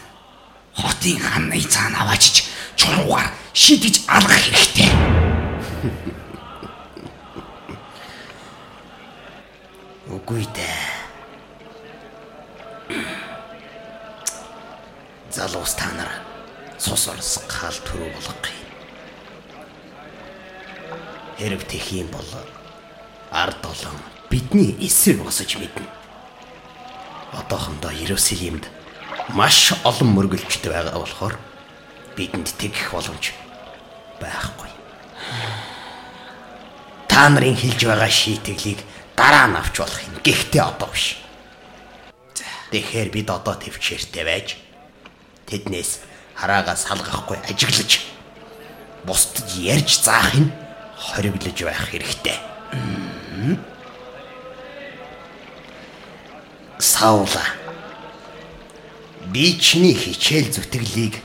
хотын 0.78 1.18
ханы 1.18 1.58
цаана 1.66 2.06
аваачиж 2.06 2.46
чулуугаар 2.78 3.34
шидэж 3.50 4.06
алгах 4.06 4.46
хэрэгтэй. 4.46 4.94
Үгүй 10.14 10.46
дээ. 10.54 10.86
Залуус 15.34 15.74
та 15.74 15.90
нар 15.98 16.14
цус 16.78 17.10
орс 17.10 17.42
гал 17.50 17.74
төрөө 17.82 18.14
болгох 18.14 18.38
Хэрэг 21.38 21.62
тэх 21.70 21.94
юм 21.94 22.10
бол 22.10 22.26
ард 23.30 23.62
олон 23.62 23.94
бидний 24.28 24.74
эсрэг 24.82 25.22
босож 25.22 25.54
мэднэ. 25.54 25.86
Одоохондоо 27.32 27.92
Иерусалимд 27.94 28.66
маш 29.30 29.72
олон 29.84 30.18
мөргөлчд 30.18 30.66
байгаа 30.66 30.98
болохоор 30.98 31.38
бидэнд 32.18 32.50
тэгэх 32.58 32.90
боломж 32.90 33.30
байхгүй. 34.18 34.70
Та 37.06 37.30
нарын 37.30 37.54
хэлж 37.54 37.86
байгаа 37.86 38.10
шийтгэлийг 38.10 38.82
дараа 39.14 39.46
нь 39.46 39.58
авч 39.62 39.78
болох 39.78 40.02
юм. 40.10 40.18
Гэхдээ 40.26 40.62
одоо 40.66 40.90
биш. 40.90 41.22
Тэгэхээр 42.74 43.08
бид 43.14 43.30
одоо 43.30 43.54
төвчээртэй 43.54 44.24
байж 44.26 44.58
тэднээс 45.46 46.02
хараагаа 46.34 46.74
салгахгүй 46.74 47.38
ажиглаж 47.46 48.02
бусдад 49.06 49.48
ярьж 49.54 50.02
заахын 50.02 50.50
хориглож 50.98 51.62
байх 51.62 51.88
хэрэгтэй. 51.90 52.38
Саула 56.78 57.46
би 59.32 59.58
чиний 59.60 59.94
хичээл 59.94 60.50
зүтгэлийг 60.50 61.22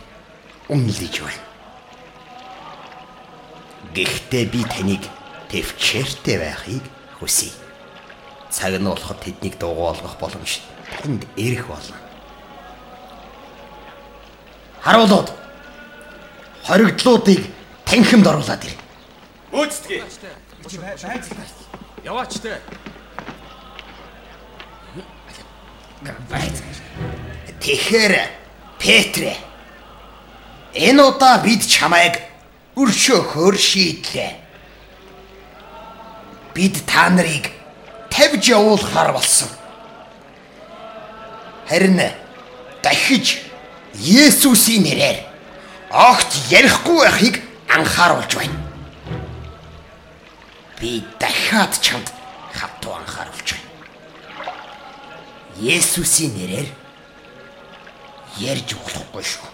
үнэлж 0.70 1.16
байна. 1.26 1.44
Гэхдээ 3.94 4.46
би 4.50 4.62
таныг 4.70 5.04
төвчээртэй 5.50 6.38
байхыг 6.38 6.84
хүсье. 7.20 7.52
Цаг 8.50 8.78
нь 8.78 8.86
болоход 8.86 9.20
тэднийг 9.22 9.58
дуугуулгах 9.58 10.18
боломж 10.22 10.62
танд 11.02 11.26
ирэх 11.38 11.68
болно. 11.68 11.98
Харуулууд 14.82 15.30
хоригдлуудыг 16.66 17.42
танхимд 17.86 18.28
оруулаад 18.28 18.64
ир. 18.66 18.83
Өөцдгий. 19.54 20.02
Яваач 22.04 22.34
те. 22.42 22.58
Тэгэхээр 27.62 28.14
Петрэ 28.82 29.38
энэ 30.74 31.02
удаа 31.06 31.38
бид 31.46 31.62
чамайг 31.70 32.18
өршөөхөөр 32.76 33.56
шийдлээ. 33.56 34.34
Бид 36.58 36.76
та 36.90 37.14
нарыг 37.14 37.54
тавьж 38.10 38.50
явуулахар 38.50 39.14
болсон. 39.14 39.48
Харин 41.70 42.02
дахиж 42.82 43.46
Есүсийн 43.94 44.84
нэрээр 44.84 45.24
огт 45.94 46.32
ярихгүй 46.50 47.00
байхыг 47.06 47.36
анхааруулж 47.70 48.34
байна. 48.36 48.63
Би 50.84 51.02
дахиад 51.18 51.80
чамд 51.80 52.12
хатуу 52.52 52.92
анхааруулж 53.00 53.56
байна. 53.56 53.72
Есүсийн 55.56 56.36
нэрээр 56.36 56.68
ярьж 58.44 58.76
болохгүй 58.76 59.24
шүү. 59.24 59.48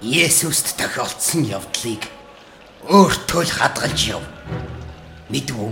Есүст 0.00 0.72
тохиолдсон 0.80 1.44
явдлыг 1.52 2.08
өөртөө 2.88 3.42
л 3.44 3.52
хадгалж 3.60 4.00
яв. 4.08 4.24
Мэдвүү? 5.28 5.68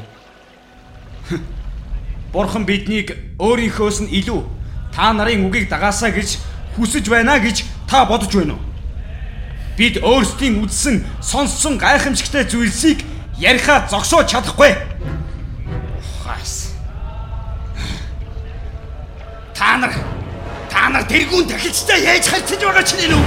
Бурхан 2.37 2.69
биднийг 2.69 3.17
өөрийнхөөс 3.41 4.05
нь 4.05 4.13
илүү 4.13 4.45
та 4.93 5.09
нарын 5.17 5.49
үгийг 5.49 5.73
дагаасаа 5.73 6.13
гэж 6.13 6.37
хүсэж 6.77 7.09
байна 7.09 7.41
гэж 7.41 7.65
та 7.89 8.05
бодож 8.05 8.29
байна 8.29 8.61
уу? 8.61 8.65
Бид 9.81 10.05
өөрсдийн 10.05 10.61
үзсэн, 10.61 11.01
сонссон 11.25 11.81
гайхамшигтай 11.81 12.45
зүйлсийг 12.45 13.09
ярихаа 13.39 13.87
зогсоож 13.91 14.27
чадахгүй. 14.27 14.75
Хаас. 16.25 16.73
Та 19.55 19.77
нар 19.79 19.95
та 20.71 20.89
нар 20.89 21.05
тэргүүн 21.07 21.47
тахилчтай 21.49 22.03
яаж 22.03 22.27
харьцаж 22.29 22.59
байгаа 22.59 22.83
ч 22.83 22.95
нэ 22.99 23.07
нү? 23.15 23.19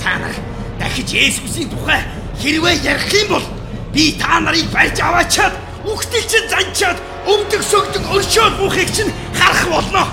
Та 0.00 0.18
нар 0.18 0.34
дахиж 0.80 1.12
Есүсийн 1.12 1.68
тухай 1.68 2.00
хэрвээ 2.40 2.76
ярих 2.84 3.12
юм 3.12 3.28
бол 3.28 3.46
би 3.92 4.16
та 4.16 4.40
нарыг 4.40 4.68
барьж 4.72 5.00
аваачаад 5.00 5.54
үхтэлчин 5.84 6.48
занчаад 6.48 6.98
өмдөг 7.28 7.62
сөгдөг 7.62 8.04
өршөөл 8.08 8.56
бүхийг 8.56 8.90
чинь 8.92 9.12
харах 9.36 9.68
болно. 9.68 10.04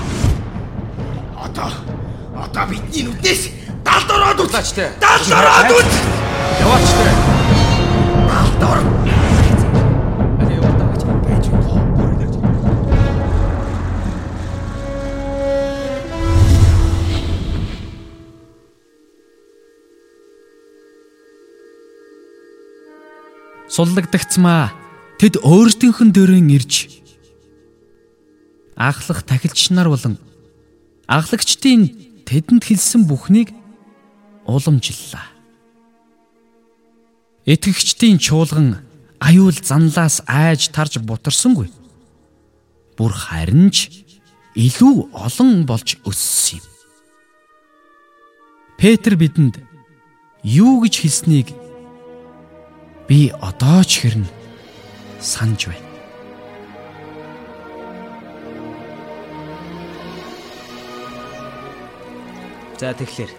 Одоо 1.40 1.72
одоо 2.36 2.66
бидний 2.68 3.04
нүднээс 3.08 3.52
далд 3.84 4.10
ороод 4.12 4.40
Улаач 4.40 4.70
те. 4.76 4.92
Далд 5.00 5.32
ороод 5.32 5.72
үз. 5.72 5.88
Яваач 6.60 6.90
те. 7.00 7.25
Далд 8.66 8.72
ор. 8.72 8.80
Али 10.42 10.56
яваа 10.58 10.74
гэж 10.94 11.04
байж 11.26 11.46
байна. 11.54 12.26
Суллагдагцмаа 23.70 24.74
тэд 25.20 25.38
өөрсдийнх 25.44 26.02
нь 26.02 26.14
дөрөн 26.16 26.50
ирж 26.50 26.90
ахлах 28.74 29.22
тахилч 29.28 29.70
нар 29.70 29.92
болон 29.94 30.18
ахлагчдын 31.06 31.92
тэдэнд 32.26 32.64
хэлсэн 32.66 33.04
бүхнийг 33.06 33.52
уламжиллаа. 34.48 35.35
Итгэгчдийн 37.46 38.18
чуулган 38.18 38.82
аюул 39.22 39.54
занлаас 39.54 40.26
айж 40.26 40.74
тарж 40.74 40.98
бутарсангүй. 40.98 41.70
Бүр 42.98 43.14
харин 43.14 43.70
ч 43.70 44.02
илүү 44.58 45.14
олон 45.14 45.70
болж 45.70 45.94
өссөн 46.10 46.58
юм. 46.58 46.66
Петр 48.82 49.14
бидэнд 49.14 49.62
юу 50.42 50.82
гэж 50.82 51.06
хэлснийг 51.06 51.54
би 53.06 53.30
одоо 53.30 53.86
ч 53.86 54.02
хэрнэ 54.02 54.26
санаж 55.22 55.70
байна. 55.70 55.86
За 62.82 62.90
тэгэхээр 62.98 63.32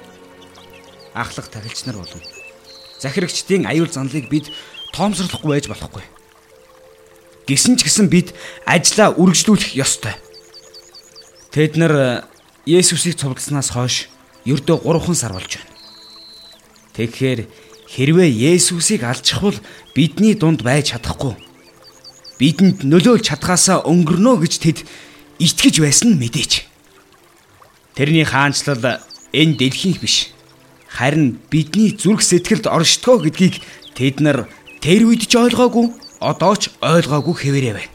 ахлах 1.11 1.51
тахилч 1.51 1.91
нар 1.91 1.99
болон 1.99 2.36
захирагчдын 3.01 3.67
аюул 3.67 3.91
занлыг 3.91 4.29
бид 4.29 4.51
тоомсорлохгүй 4.93 5.57
байж 5.57 5.67
болохгүй. 5.69 6.05
Гисэн 7.47 7.79
ч 7.79 7.87
гэсэн 7.87 8.11
бид 8.11 8.35
ажлаа 8.67 9.15
үргэлжлүүлэх 9.15 9.79
ёстой. 9.79 10.15
Тэд 11.55 11.79
нар 11.79 12.27
Есүсийг 12.67 13.15
цугласнаас 13.15 13.71
хойш 13.71 14.11
ердөө 14.43 14.83
3 14.83 15.15
сар 15.15 15.31
болж 15.31 15.55
байна. 15.55 15.71
Тэгэхээр 16.99 17.41
хэрвээ 17.87 18.31
Есүсийг 18.59 19.07
алжихвал 19.07 19.55
бидний 19.95 20.35
дунд 20.35 20.67
байж 20.67 20.91
чадахгүй. 20.91 21.39
Бидэнд 22.43 22.83
нөлөөлж 22.83 23.31
чадхаасаа 23.31 23.87
өнгөрнө 23.87 24.43
гэж 24.43 24.55
тэд 24.59 24.79
итгэж 25.39 25.81
байсан 25.81 26.17
нь 26.17 26.21
мэдээч. 26.21 26.67
Тэрний 27.95 28.27
хаанчлал 28.27 29.01
энэ 29.33 29.57
дэлхийнх 29.57 30.03
биш. 30.03 30.36
Харин 30.97 31.37
бидний 31.53 31.93
зүрх 31.93 32.25
сэтгэлд 32.25 32.65
оршдгоо 32.73 33.21
гэдгийг 33.21 33.61
тэд 33.93 34.25
нар 34.25 34.49
тэр 34.81 35.05
үед 35.05 35.29
ч 35.29 35.37
ойлгоогүй, 35.37 35.93
одоо 36.25 36.57
ч 36.57 36.73
ойлгоогүй 36.81 37.37
хэвээрээ 37.37 37.75
байна. 37.77 37.93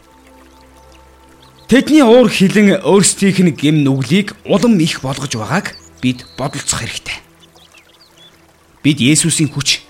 Тэдний 1.65 2.05
уур 2.05 2.29
хилэн 2.29 2.85
өөрсдийнх 2.85 3.41
нь 3.41 3.57
гим 3.57 3.81
нүглийг 3.81 4.37
улам 4.45 4.77
их 4.77 5.01
болгож 5.01 5.33
байгааг 5.33 5.73
бид 5.97 6.29
бодолцох 6.37 6.85
хэрэгтэй. 6.85 7.17
Бид 8.85 9.01
Есүсийн 9.01 9.49
хүч 9.49 9.81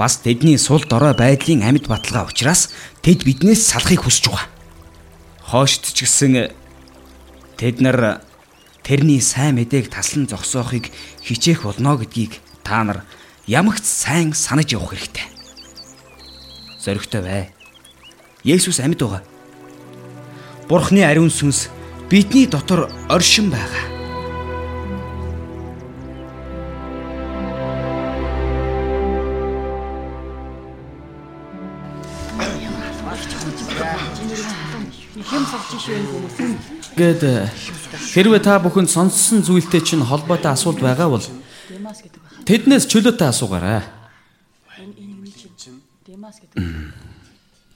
бас 0.00 0.24
тэдний 0.24 0.56
сул 0.56 0.80
дорой 0.88 1.12
байдлын 1.12 1.68
амьд 1.68 1.84
баталгаа 1.84 2.32
учраас 2.32 2.72
тэд 3.04 3.28
биднээс 3.28 3.60
салахыг 3.60 4.08
хүсэж 4.08 4.32
байгаа. 4.32 4.48
Хоошд 5.52 5.92
ч 5.92 6.08
гэсэн 6.08 6.48
тэд 7.60 7.84
нар 7.84 8.24
тэрний 8.80 9.20
сайн 9.20 9.60
мэдээг 9.60 9.92
таслан 9.92 10.24
зогсоохыг 10.24 10.88
хичээх 11.20 11.68
болно 11.68 12.00
гэдгийг 12.00 12.43
та 12.64 12.84
нар 12.84 13.04
ямагт 13.46 13.84
сайн 13.84 14.32
санаж 14.32 14.72
явах 14.72 14.90
хэрэгтэй. 14.96 15.34
зоригтой 16.84 17.22
бай. 17.22 17.50
Есүс 18.44 18.80
амьд 18.80 19.00
байгаа. 19.00 19.22
Бурхны 20.68 21.00
ариун 21.00 21.30
сүнс 21.30 21.68
бидний 22.10 22.46
дотор 22.46 22.90
оршин 23.08 23.48
байгаа. 23.48 23.84
Гэт 36.96 37.22
хэрвээ 38.12 38.40
та 38.44 38.60
бүхэнд 38.60 38.92
сонссон 38.92 39.40
зүйлтэй 39.40 39.80
чинь 39.80 40.04
холбоотой 40.04 40.52
асуулт 40.52 40.84
байгаа 40.84 41.08
бол 41.08 41.24
тэднээс 42.44 42.86
чөлөөтэй 42.86 43.28
асуугаарай. 43.28 43.82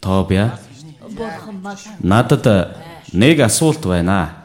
Тобя. 0.00 0.58
Надад 2.00 2.46
нэг 3.12 3.40
асуулт 3.40 3.82
байна. 3.84 4.44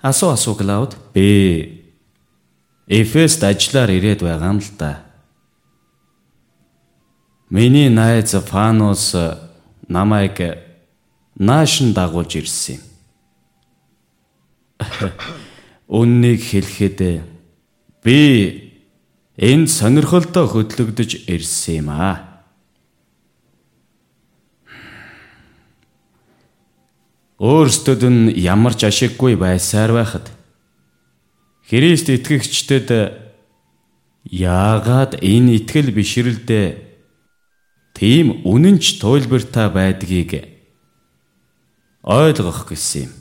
Асуу 0.00 0.30
асуу 0.30 0.54
Клауд. 0.54 0.96
Би 1.12 1.80
Эфест 2.86 3.42
ажиллаар 3.42 3.90
ирээд 3.90 4.20
байгаа 4.20 4.52
юм 4.52 4.60
л 4.60 4.70
да. 4.78 5.00
Миний 7.48 7.88
найз 7.88 8.32
Фанус 8.32 9.16
намайг 9.88 10.36
наашин 11.34 11.92
дагуулж 11.94 12.36
ирсэн 12.36 12.76
юм. 12.76 12.82
Үннийг 15.88 16.40
хэлэхэд 16.44 17.33
би 18.04 18.70
энд 19.40 19.72
сонирхолтой 19.72 20.46
хөдлөгдөж 20.46 21.24
ирсэн 21.26 21.74
юм 21.80 21.88
аа. 21.88 22.44
Өөрсдөд 27.40 28.02
нь 28.04 28.36
ямар 28.38 28.76
ч 28.76 28.86
ашиггүй 28.86 29.34
байсаар 29.40 29.90
байхад 29.96 30.30
Христ 31.64 32.12
итгэгчдэд 32.12 32.88
яагаад 34.28 35.16
энэ 35.24 35.64
итгэл 35.64 35.90
бишрэлдээ 35.96 36.68
тийм 37.96 38.44
үнэнч 38.44 39.00
туйлбартай 39.00 39.68
байдгийг 39.72 40.44
ойлгох 42.04 42.68
гэсэн 42.68 43.08
юм. 43.08 43.12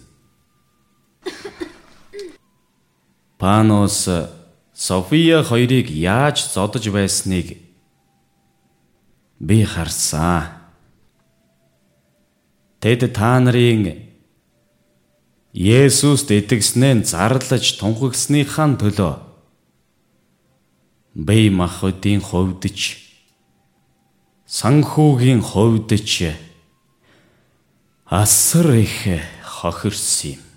Панос 3.39 4.11
София 4.73 5.43
хоёрыг 5.43 5.89
яаж 5.89 6.49
зодож 6.49 6.89
байсныг 6.89 7.57
би 9.39 9.63
харсан. 9.63 10.49
Тэд 12.81 13.13
та 13.13 13.39
нарын 13.39 14.09
Есүст 15.53 16.33
итгэснээ 16.33 17.05
зарлаж 17.05 17.77
тунхагсныхаа 17.77 18.73
төлөө 18.81 19.13
бие 21.13 21.53
махбодын 21.53 22.25
хувьдч 22.25 22.97
санхүүгийн 24.49 25.45
хувьдч 25.45 26.33
асар 28.09 28.67
их 28.73 29.21
хохирсон 29.45 30.33
юм. 30.33 30.52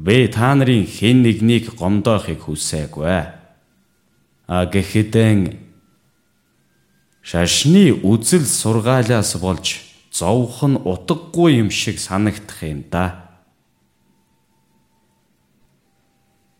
Би 0.00 0.28
та 0.32 0.54
нарын 0.56 0.88
хэн 0.88 1.20
нэгнийг 1.20 1.76
гомдоохыг 1.76 2.48
хүсээгүй. 2.48 3.20
А 4.48 4.64
гэхэдэн 4.72 5.60
шашны 7.20 7.92
үзэл 8.00 8.48
сургаалаас 8.48 9.36
болж 9.36 9.84
зовх 10.08 10.64
нь 10.64 10.80
утгагүй 10.80 11.60
юм 11.60 11.68
шиг 11.68 12.00
санагдах 12.00 12.64
юм 12.64 12.80
да. 12.88 13.28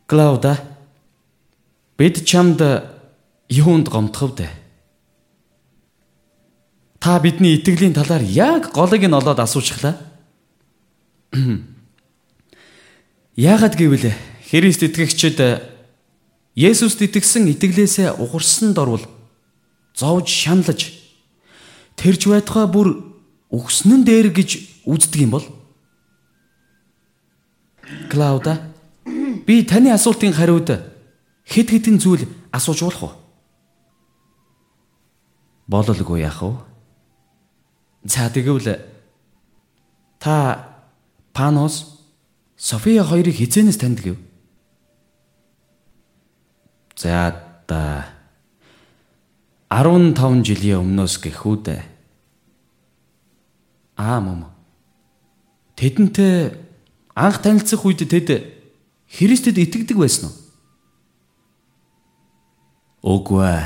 Клауда 0.05 0.61
бид 1.97 2.21
чамд 2.29 2.61
юунд 3.49 3.89
гомдох 3.89 4.37
вэ? 4.37 4.53
Та 7.01 7.17
бидний 7.25 7.57
итгэлийн 7.57 7.97
талаар 7.97 8.21
яг 8.21 8.77
голыг 8.77 9.01
нь 9.01 9.17
олоод 9.17 9.41
асуучихлаа. 9.41 9.97
Яагад 13.41 13.73
гэвэл 13.81 14.13
Христ 14.53 14.85
итгэгчид 14.85 15.41
Есүст 16.53 17.01
итгэсэн 17.01 17.49
итгэлээсээ 17.57 18.21
угарсан 18.21 18.77
дорвол 18.77 19.01
зовж 19.97 20.29
шаналж 20.29 20.93
тэрч 21.97 22.29
байтугай 22.29 22.69
бүр 22.69 23.01
өгснөн 23.49 24.05
дээр 24.05 24.29
гэж 24.29 24.85
үздэг 24.85 25.25
юм 25.25 25.33
бол 25.41 25.47
Клауда 28.13 28.61
би 29.49 29.65
таны 29.65 29.89
асуултын 29.89 30.37
хариуд 30.37 30.77
хэд 31.49 31.69
хэдэн 31.73 31.97
зүйл 31.97 32.29
асууж 32.53 32.85
болох 32.85 33.03
уу? 33.09 33.15
Бололгүй 35.65 36.29
яах 36.29 36.45
вэ? 36.45 36.61
За 38.05 38.29
тэгвэл 38.29 38.85
та 40.21 40.69
Панос 41.33 42.00
София 42.61 43.01
хоёрыг 43.09 43.41
хизэнээс 43.41 43.81
таньдаг 43.81 44.13
юу? 44.13 44.19
За 46.93 47.33
да 47.65 48.05
15 49.73 50.45
жилийн 50.45 50.85
өмнөөс 50.85 51.17
гэхүүд 51.25 51.81
Аа 53.97 54.21
мөн. 54.21 54.45
Тэдэнтэй 55.81 56.53
анх 57.17 57.41
танилцах 57.41 57.81
үед 57.89 58.05
тэд 58.05 58.29
Христэд 59.09 59.57
итгэдэг 59.57 59.97
байсан 59.97 60.29
уу? 60.29 60.37
Үгүй 63.25 63.41
ээ. 63.41 63.65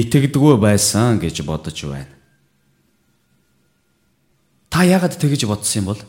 Итгэдэггүй 0.00 0.56
байсан 0.56 1.20
гэж 1.20 1.44
бодож 1.44 1.76
байна. 1.84 2.08
Та 4.72 4.88
яагаад 4.88 5.20
тэгэж 5.20 5.44
бодсон 5.44 5.84
юм 5.84 5.88
бол? 5.92 6.00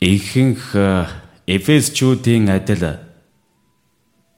Ихэнх 0.00 0.78
Эфесчүүдийн 1.48 2.46
адил 2.54 3.02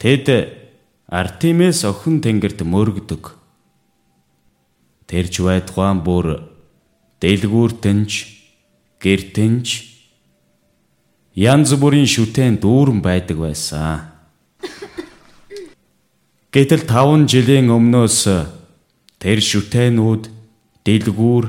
тэд 0.00 0.56
Артемис 1.04 1.84
охин 1.84 2.22
тэнгэрт 2.24 2.64
мөргдөг. 2.64 3.36
Тэрч 5.04 5.34
байдгаан 5.44 6.00
бүр 6.00 6.48
дэлгүүртэнч 7.20 8.10
гэртэнч 9.04 9.66
янз 11.36 11.70
бүрийн 11.76 12.08
шүтэн 12.08 12.56
дүүрэн 12.56 13.04
байдаг 13.04 13.36
байсан. 13.44 14.08
Гэтэл 16.54 16.88
5 16.88 17.28
жилийн 17.28 17.68
өмнөөс 17.68 18.18
тэр 19.20 19.38
шүтэнүүд 19.44 20.24
дэлгүүр 20.88 21.44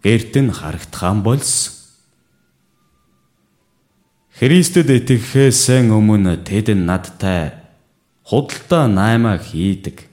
гэрт 0.00 0.34
нь 0.40 0.56
харагдхан 0.56 1.20
болсон. 1.20 1.77
Христэд 4.38 4.86
итгэхээс 4.86 5.66
өмнө 5.90 6.38
тэд 6.46 6.70
надтай 6.78 7.58
худалдаа 8.22 8.86
наймаа 8.86 9.34
хийдэг. 9.34 10.06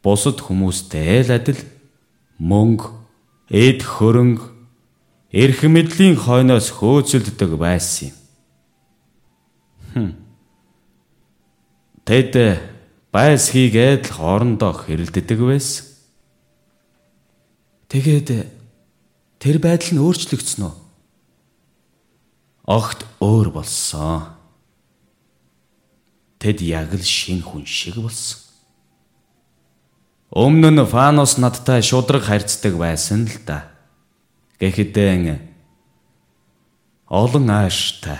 Бусад 0.00 0.40
хүмүүстэй 0.40 1.28
л 1.28 1.36
адил 1.36 1.60
мөнгө 2.40 2.88
эд 3.52 3.84
хөрөнгө 3.84 4.48
эрх 5.28 5.60
мэдлийн 5.60 6.16
хойноос 6.16 6.72
хөөцөлддөг 6.72 7.60
байсан 7.60 8.16
юм. 9.92 10.16
Тэд 12.08 12.32
байс 13.12 13.52
хийгээд 13.52 14.08
л 14.08 14.14
хоорондоо 14.24 14.72
хэрэлддэг 14.72 15.38
байсан. 15.44 15.84
Тэгээд 17.92 18.28
тэр 19.36 19.56
байдал 19.60 19.92
нь 19.92 20.00
өөрчлөгдсөн 20.00 20.64
үү? 20.64 20.83
Огт 22.64 23.04
өөр 23.20 23.52
болсон. 23.60 24.24
Тэд 26.40 26.64
яг 26.64 26.96
л 26.96 27.04
шин 27.04 27.44
хүн 27.44 27.68
шиг 27.68 28.00
болсон. 28.00 28.40
Өмнө 30.32 30.72
нь 30.72 30.82
Фанос 30.88 31.36
надтай 31.36 31.84
шудраг 31.84 32.24
харьцдаг 32.24 32.74
байсан 32.80 33.28
л 33.28 33.36
да. 33.44 33.68
Гэхдээ 34.58 35.38
олон 37.06 37.46
ааштай 37.52 38.18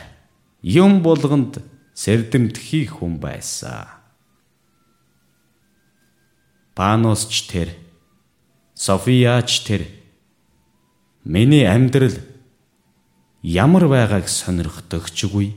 юм 0.61 1.01
болгонд 1.01 1.65
сэрдэмтгий 1.97 2.87
хүн 2.87 3.17
байсан. 3.17 3.89
Панос 6.77 7.27
ч 7.33 7.49
тэр 7.49 7.69
Софияч 8.75 9.63
тэр 9.65 9.87
миний 11.25 11.65
амьдрал 11.65 12.34
ямар 13.45 13.85
байгааг 13.93 14.25
сонирхдогчгүй 14.25 15.53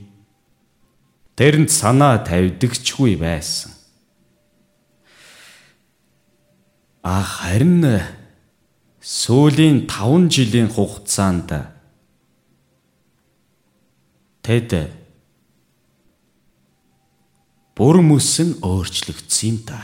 тэрэнд 1.39 1.71
санаа 1.71 2.19
тавьдагчгүй 2.27 3.15
байсан. 3.15 3.71
А 6.99 7.23
харин 7.23 8.03
сүүлийн 8.99 9.87
5 9.87 10.27
жилийн 10.27 10.67
хугацаанд 10.67 11.55
тэд 14.43 14.91
бүр 17.71 18.03
мөсөн 18.03 18.59
өөрчлөгдсөн 18.59 19.47
юм 19.47 19.57
та. 19.63 19.79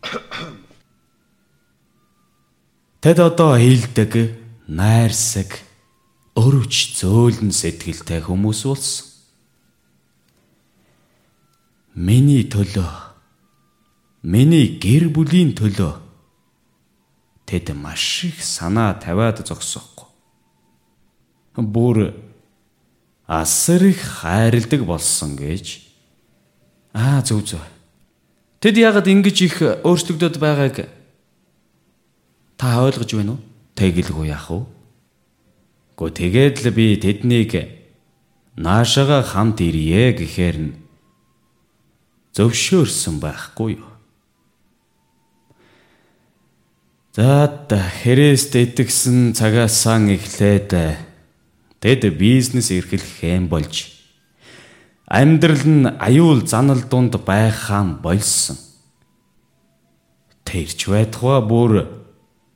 Тэд 3.02 3.18
одоо 3.20 3.58
хилдэг, 3.60 4.38
найрсаг, 4.66 5.67
өрөвч 6.38 7.02
зөөлөн 7.02 7.50
сэтгэлтэй 7.50 8.22
хүмүүс 8.22 8.60
болсон. 8.68 9.06
Миний 11.98 12.46
төлөө 12.46 13.08
миний 14.22 14.78
гэр 14.78 15.10
бүлийн 15.10 15.50
төлөө 15.58 15.98
тэд 17.42 17.74
маш 17.74 18.28
их 18.30 18.38
санаа 18.44 18.94
тавиад 19.02 19.42
зогсохгүй. 19.42 20.06
Бүр 21.58 22.14
асар 23.26 23.82
их 23.82 23.98
хайрладаг 23.98 24.86
болсон 24.86 25.34
гэж 25.34 25.82
аа 26.94 27.18
зөв 27.26 27.42
зөв. 27.42 27.62
Тэд 28.62 28.78
яагаад 28.78 29.10
ингэж 29.10 29.38
их 29.42 29.56
өөрчлөгдөд 29.82 30.38
байгааг 30.38 30.86
та 32.54 32.82
ойлгож 32.86 33.10
байна 33.10 33.34
уу? 33.34 33.42
Тэгэлгүй 33.74 34.30
яах 34.30 34.50
вэ? 34.50 34.77
Гү 35.98 36.14
тэгээд 36.14 36.62
л 36.62 36.70
би 36.78 36.94
тэднийг 36.94 37.58
наашаага 38.54 39.26
хамт 39.26 39.58
ирье 39.58 40.14
гэхээр 40.14 40.58
нь 40.62 40.78
зөвшөөрсөн 42.38 43.18
байхгүй 43.18 43.82
юу? 43.82 43.90
За 47.18 47.50
Христ 47.98 48.54
итгэсэн 48.54 49.34
цагаасан 49.34 50.14
эхлээд 50.14 50.70
тэд 51.82 52.02
бизнес 52.14 52.70
эрхлэхэн 52.70 53.50
болж 53.50 53.90
амьдрал 55.10 55.66
нь 55.66 55.90
аюул 55.98 56.46
занал 56.46 56.86
дунд 56.86 57.18
байхаан 57.26 57.98
болсон. 57.98 58.54
Тэрч 60.46 60.86
байтугай 60.86 61.42
бүр 61.42 61.72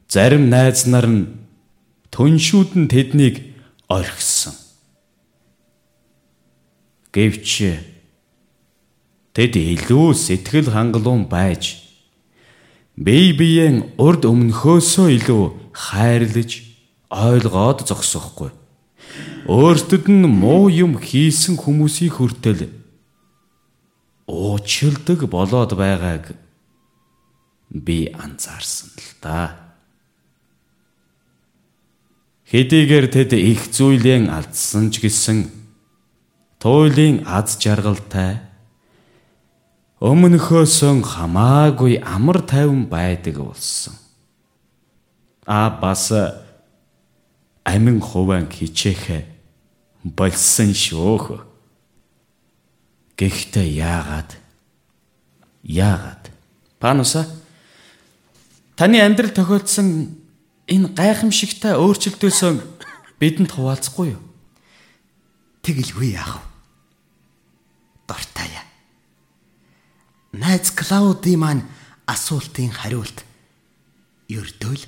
зарим 0.07 0.47
найз 0.47 0.87
нар 0.87 1.11
нь 1.11 1.43
түншүүд 2.13 2.71
нь 2.77 2.91
тэднийг 2.93 3.41
орхисон. 3.89 4.55
Гэвч 7.13 7.49
Тэд 9.33 9.57
илүү 9.57 10.13
сэтгэл 10.13 10.69
хангалуун 10.77 11.25
байж 11.25 11.81
бие 13.01 13.33
биеэн 13.33 13.97
урд 13.97 14.29
өмнөхөөсөө 14.29 15.09
илүү 15.17 15.45
хайрлаж 15.73 16.61
ойлгоод 17.09 17.81
зогсохгүй. 17.89 18.53
Өөртөд 19.49 20.05
нь 20.13 20.29
муу 20.29 20.69
юм 20.69 21.01
хийсэн 21.01 21.57
хүмүүсийг 21.57 22.21
хүртэл 22.21 22.69
уучилдаг 24.29 25.25
болоод 25.33 25.73
байгааг 25.81 26.37
би 27.73 28.13
анзаарсан 28.13 28.93
л 29.01 29.09
да. 29.25 29.62
Хэдийгээр 32.53 33.09
тэд 33.09 33.33
их 33.33 33.73
зүйлэн 33.73 34.29
алдсан 34.29 34.93
ч 34.93 35.01
гэсэн 35.01 35.49
туйлын 36.61 37.25
аз 37.25 37.57
жаргалтай 37.57 38.45
өмнөхөөсөн 40.05 41.01
хамаагүй 41.01 41.97
амар 42.05 42.45
тайван 42.45 42.85
байдаг 42.93 43.41
болсон. 43.41 43.97
А 45.49 45.73
бас 45.73 46.13
амин 47.65 48.05
хуван 48.05 48.45
хичээх 48.53 49.25
болсон 50.05 50.77
шөөх. 50.77 51.49
Гэхдээ 53.17 53.81
яагаад? 53.81 54.31
Яагаад? 55.65 56.29
Пануса 56.77 57.25
таны 58.77 59.01
амьдрал 59.01 59.33
тохиолдсон 59.33 60.21
энэ 60.73 60.97
гайхамшигтай 60.97 61.77
өөрчлөлтөөс 61.77 62.41
бидэнд 63.21 63.53
хуваалцахгүй 63.53 64.17
юу? 64.17 64.23
Тэгэлгүй 65.61 66.17
яах 66.17 66.41
вэ? 66.41 66.49
Дортай 68.09 68.49
яа 68.57 68.73
найз 70.33 70.73
Клауди 70.73 71.37
маань 71.37 71.69
асуултын 72.09 72.73
хариулт 72.73 73.25
ердөө 74.33 74.75
л 74.81 74.85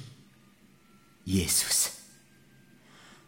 Есүс. 1.29 1.93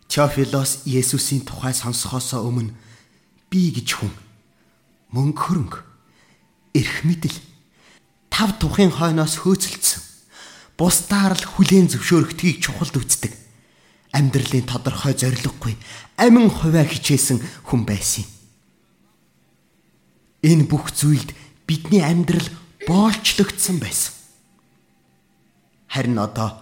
Теофилос 0.08 0.84
Есүсийн 0.88 1.44
тухай 1.44 1.76
сонсохоос 1.76 2.32
өмнө 2.40 2.72
би 3.52 3.68
гэж 3.72 4.00
хүн 4.00 4.12
мөнгө 5.12 5.40
хөрөнгө 5.44 5.80
эрх 6.76 7.04
мэдэл 7.04 7.36
тав 8.32 8.56
тухын 8.60 8.92
хойноос 8.92 9.44
хөөцөлдсөн 9.44 10.05
бусдаар 10.76 11.32
л 11.36 11.44
хүлээн 11.44 11.88
зөвшөөрөгдгийг 11.92 12.60
чухалд 12.60 12.96
үздэг 13.00 13.32
амьдралын 14.12 14.64
тодорхой 14.68 15.12
зориггүй 15.16 15.74
амин 16.16 16.48
хувиа 16.48 16.84
хичээсэн 16.84 17.40
хүн 17.68 17.82
байсан. 17.84 18.24
Энэ 20.44 20.68
бүх 20.68 20.92
зүйлд 20.92 21.32
бидний 21.66 22.04
амьдрал 22.04 22.48
боолчлогдсон 22.86 23.80
байсан. 23.80 24.12
Харин 25.88 26.18
одоо 26.20 26.60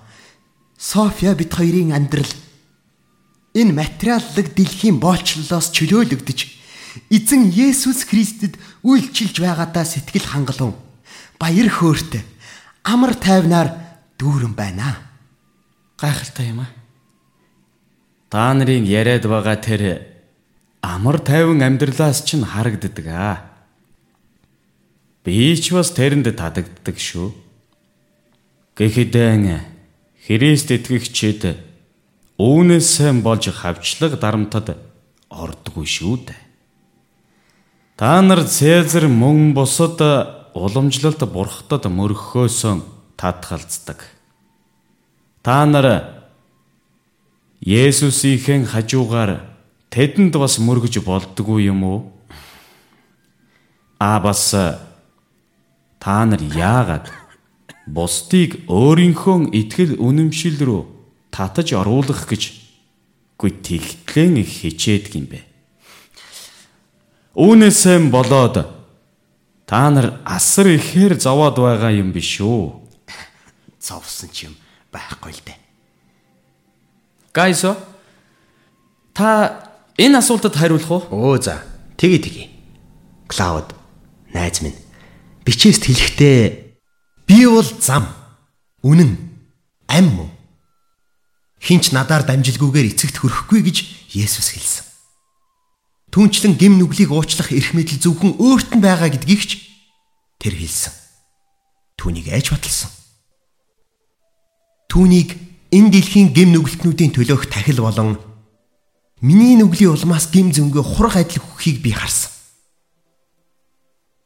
София 0.78 1.34
бит 1.34 1.54
хоёрын 1.54 1.92
амьдрал 1.92 2.30
энэ 3.54 3.72
материаллык 3.72 4.54
дэлхийн 4.54 4.98
боолчлолоос 4.98 5.70
чөлөөлөгдөж 5.74 6.38
эзэн 7.10 7.50
Есүс 7.50 8.06
Христэд 8.06 8.58
үйлчилж 8.82 9.38
байгаадаа 9.42 9.86
сэтгэл 9.86 10.26
хангалуун 10.26 10.74
баяр 11.38 11.70
хөөртэй 11.70 12.22
амар 12.82 13.14
тайвнаар 13.14 13.83
дүүрэн 14.18 14.54
байна. 14.54 14.96
Гайхалтай 15.98 16.50
юм 16.50 16.64
аа. 16.64 16.70
Та 18.30 18.50
нарын 18.54 18.84
яриад 18.84 19.26
байгаа 19.30 19.56
тэр 19.62 19.82
амар 20.82 21.18
тайван 21.22 21.62
амьдралаас 21.62 22.26
ч 22.26 22.34
харагддаг 22.42 23.06
аа. 23.06 23.36
Би 25.24 25.54
ч 25.56 25.72
бас 25.72 25.94
тэрэнд 25.94 26.34
татагддаг 26.34 26.96
шүү. 26.98 27.32
Гэхдээ 28.74 29.62
Христ 30.24 30.72
итгэгчид 30.72 31.60
үүнээс 32.40 32.86
сайн 32.96 33.22
болж 33.22 33.48
хавчлаг 33.52 34.18
дарамтад 34.18 34.74
ордгүй 35.30 35.86
шүү 35.86 36.16
дээ. 36.26 36.42
Та 37.94 38.18
нар 38.24 38.42
Цэзар 38.42 39.06
мөн 39.06 39.54
бусад 39.54 40.00
уламжлалт 40.56 41.22
бурхтад 41.30 41.86
мөрөхөөс 41.86 42.60
татгалздаг. 43.16 44.04
Та 45.42 45.66
нар 45.66 46.22
Есүсийн 47.64 48.66
хажуугаар 48.68 49.40
тэдэнд 49.88 50.36
бас 50.36 50.58
мөргөж 50.60 51.00
болдгүй 51.00 51.70
юм 51.72 51.84
уу? 51.84 52.00
А 53.98 54.20
бас 54.20 54.52
Та 56.04 56.20
нар 56.28 56.42
яагаад 56.44 57.08
бусдыг 57.88 58.68
өөрийнхөө 58.68 59.56
итгэл 59.56 59.96
үнэмшил 59.96 60.60
рүү 60.60 60.82
татаж 61.32 61.72
оруулах 61.72 62.28
гэж 62.28 62.52
гүй 63.40 63.50
тэгтлэн 63.64 64.44
их 64.44 64.52
хичээдэг 64.52 65.12
юм 65.16 65.26
бэ? 65.32 65.40
Үүнээсээ 67.40 68.12
болоод 68.12 68.68
та 69.64 69.88
нар 69.88 70.20
асар 70.28 70.76
ихээр 70.76 71.16
зовоод 71.16 71.56
байгаа 71.56 71.96
юм 71.96 72.12
биш 72.12 72.36
үү? 72.44 72.83
Зовсон 73.84 74.32
ч 74.32 74.48
юм 74.48 74.56
байхгүй 74.88 75.36
л 75.36 75.42
дээ. 75.44 75.60
Гайсо 77.36 77.76
та 79.12 79.68
энэ 80.00 80.24
асуултад 80.24 80.56
хариулах 80.56 80.88
уу? 80.88 81.36
Өө 81.36 81.44
за. 81.44 81.60
Тгий 82.00 82.16
тгий. 82.16 82.48
Клауд 83.28 83.76
найз 84.32 84.64
минь 84.64 84.78
бичээст 85.44 85.84
хэлэхдээ 85.84 86.40
би 87.28 87.38
бол 87.44 87.68
зам 87.80 88.08
үнэн 88.80 89.20
ам 89.92 90.06
мөн 90.08 90.30
хинч 91.60 91.92
надаар 91.92 92.24
дамжилгүйгээр 92.24 92.96
эцэгт 92.96 93.20
хүрэхгүй 93.20 93.60
гэж 93.68 93.76
Есүс 94.14 94.54
хэлсэн. 94.54 94.84
Түүнчлэн 96.14 96.54
гим 96.54 96.78
нүглийг 96.78 97.10
уучлах 97.10 97.50
эрх 97.50 97.74
мэдэл 97.74 97.98
зөвхөн 97.98 98.38
өөрт 98.38 98.78
нь 98.78 98.84
байгаа 98.84 99.10
гэдгийг 99.10 99.42
ч 99.42 99.50
тэр 100.38 100.54
хэлсэн. 100.54 100.94
Түүнийг 101.98 102.30
айж 102.30 102.54
баталсан. 102.54 103.03
Түүнийг 104.94 105.34
энэ 105.74 105.90
дэлхийн 105.90 106.30
гим 106.30 106.54
нүгэлтнүүдийн 106.54 107.10
төлөөх 107.10 107.50
тахил 107.50 107.82
болон 107.82 108.14
миний 109.18 109.58
нүглийн 109.58 109.90
улмаас 109.90 110.30
гим 110.30 110.54
зөнгөө 110.54 110.86
хурах 110.86 111.18
адил 111.18 111.42
хөхийг 111.42 111.82
би 111.82 111.90
харсан. 111.90 112.30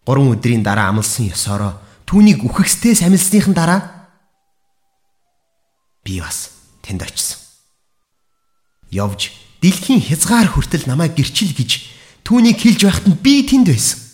3 0.04 0.28
өдрийн 0.28 0.60
дараа 0.60 0.92
амлсан 0.92 1.32
ёсороо 1.32 1.80
түүнийг 2.04 2.44
үхэхстээс 2.44 3.00
амилсныхан 3.00 3.56
дараа 3.56 4.12
би 6.04 6.20
бас 6.20 6.52
тэнд 6.84 7.00
очисон. 7.00 7.40
Явж 8.92 9.32
дэлхийн 9.64 10.04
хязгаар 10.04 10.52
хүртэл 10.52 10.84
намайг 10.84 11.16
гэрчил 11.16 11.56
гэж 11.56 11.80
түүнийг 12.28 12.60
хэлж 12.60 12.80
байхад 12.84 13.08
би 13.24 13.40
тэнд 13.40 13.72
байсан. 13.72 14.04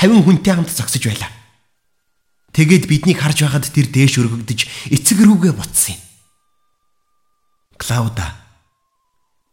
50 0.00 0.24
хүнтэй 0.24 0.56
хамт 0.56 0.72
зогсож 0.72 1.04
байлаа. 1.04 1.39
Тэгэд 2.52 2.84
биднийг 2.90 3.18
харж 3.22 3.46
байхад 3.46 3.70
тэр 3.70 3.86
дээш 3.90 4.18
өргөгдөж 4.18 4.60
эцэг 4.90 5.18
рүүгээ 5.22 5.54
буцсан 5.54 5.94
юм. 5.94 6.02
Клауда 7.78 8.40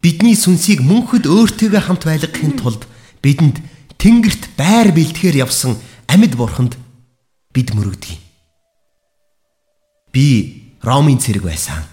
бидний 0.02 0.36
сүнсийг 0.38 0.82
мөнхөд 0.82 1.28
өөртөөгөө 1.28 1.82
хамт 1.84 2.04
байлгахын 2.08 2.54
тулд 2.58 2.88
бидэнд 3.22 3.60
тэнгэрт 4.02 4.56
байр 4.58 4.94
бэлтгэхээр 4.94 5.42
явсан 5.44 5.76
амьд 6.08 6.34
бурханд 6.38 6.78
бид 7.54 7.74
мөрөгдөг. 7.76 8.18
Би 10.14 10.26
Ромын 10.82 11.20
цэрэг 11.20 11.44
байсан. 11.44 11.84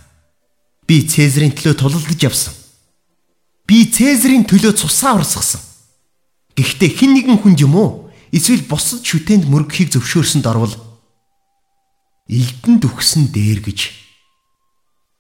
Би 0.87 1.03
Цэзарын 1.09 1.57
төлөө 1.57 1.75
тулалдаж 1.81 2.21
явсан. 2.21 2.55
Би 3.67 3.89
Цэзарын 3.89 4.45
төлөө 4.45 4.77
цусаа 4.77 5.17
урсгасан. 5.19 5.61
Гэхдээ 6.55 6.91
хэн 6.95 7.13
нэгэн 7.19 7.39
хүн 7.41 7.57
юм 7.59 7.75
уу? 7.75 7.91
Эсвэл 8.31 8.63
бусад 8.69 9.03
шүтээнд 9.03 9.49
мөрөгхийг 9.49 9.91
зөвшөөрсөнд 9.91 10.47
орвол 10.47 10.75
Элдэнд 12.25 12.89
өгсөн 12.89 13.29
дээр 13.29 13.61
гэж 13.61 13.93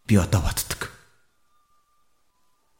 би 0.08 0.16
одоо 0.16 0.40
боддог. 0.40 0.88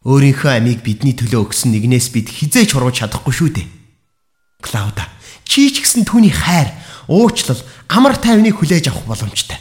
Өөрийнхөө 0.08 0.64
амийг 0.64 0.80
бидний 0.80 1.12
төлөө 1.12 1.52
өгсөн 1.52 1.76
нэгнээс 1.76 2.08
бид 2.08 2.32
хизээч 2.32 2.72
хурууж 2.72 3.04
чадахгүй 3.04 3.34
шүү 3.36 3.50
дээ. 3.52 3.68
Клауда, 4.64 5.04
чи 5.44 5.68
ч 5.68 5.84
гэсэн 5.84 6.08
түүний 6.08 6.32
хайр, 6.32 6.72
уучлал, 7.04 7.60
амар 7.92 8.16
тайвныг 8.16 8.56
хүлээж 8.56 8.88
авах 8.88 9.04
боломжтой. 9.04 9.60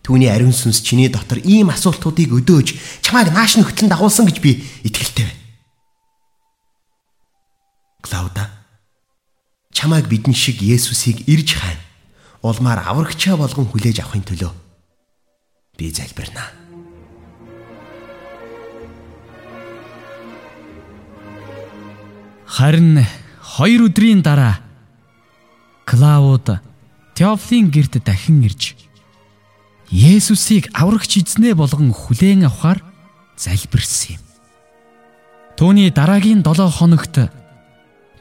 Түүний 0.00 0.32
ариун 0.32 0.56
сүнс 0.56 0.80
чиний 0.80 1.12
дотор 1.12 1.44
ийм 1.44 1.68
асуултуудыг 1.68 2.32
өдөөж 2.32 3.04
чамайг 3.04 3.28
нааш 3.28 3.60
хөтлөн 3.60 3.92
дагуулсан 3.92 4.24
гэж 4.24 4.40
би 4.40 4.64
итгэлтэй 4.88 5.28
байна. 5.28 5.40
Клауда, 8.00 8.48
чамайг 9.68 10.08
бидэн 10.08 10.32
шиг 10.32 10.64
Есүсийг 10.64 11.28
ирж 11.28 11.60
хайна 11.60 11.87
улмаар 12.42 12.82
аврагчаа 12.86 13.36
болгон 13.36 13.66
хүлээж 13.66 14.00
авахын 14.02 14.22
төлөө 14.22 14.52
би 15.78 15.90
залбирнаа. 15.90 16.48
Харин 22.46 23.06
хоёр 23.42 23.86
өдрийн 23.86 24.22
дараа 24.22 24.58
Клауд 25.86 26.60
Теофлийн 27.14 27.70
герт 27.70 28.02
дахин 28.04 28.42
ирж 28.42 28.74
Есүсийг 29.90 30.68
аврагч 30.74 31.22
эзнээ 31.22 31.54
болгон 31.54 31.94
хүлээн 31.94 32.44
авахар 32.44 32.82
залбирсан 33.36 34.18
юм. 34.18 34.22
Төвний 35.56 35.90
дараагийн 35.90 36.42
7 36.42 36.70
хоногт 36.70 37.32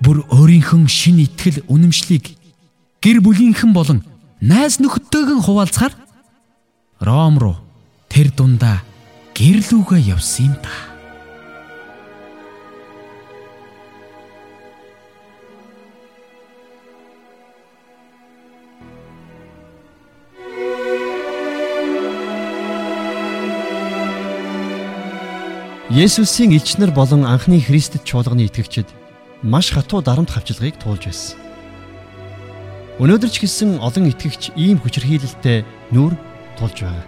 бүр 0.01 0.23
өөрийнхөө 0.29 0.87
шин 0.87 1.19
итгэл 1.25 1.65
үнэмшлийг 1.67 2.36
гэр 3.07 3.23
бүлийнхэн 3.23 3.71
болон 3.71 4.03
найз 4.43 4.83
нөхдөдтэйгэн 4.83 5.39
хуваалцахаар 5.39 5.95
Ром 6.99 7.39
руу 7.39 7.55
тэр 8.11 8.35
дундаа 8.35 8.83
гэрлүүгээ 9.31 10.11
явсан 10.11 10.51
юм 10.51 10.55
да. 10.59 10.75
Есүсийн 25.87 26.51
элчнэр 26.51 26.91
болон 26.91 27.23
анхны 27.23 27.63
Христэд 27.63 28.03
чуулганы 28.03 28.51
итгэгчид 28.51 28.91
маш 29.47 29.71
хатуу 29.71 30.03
дарамт 30.03 30.35
хавчлагыг 30.35 30.75
туулж 30.75 31.07
байсан. 31.07 31.46
Өнөөдөр 32.97 33.29
ч 33.29 33.45
гэсэн 33.45 33.77
олон 33.77 34.09
итгэгч 34.09 34.57
ийм 34.57 34.81
хүчирхийлэлтэй 34.81 35.61
нүур 35.93 36.17
тулж 36.57 36.81
байгаа. 36.81 37.05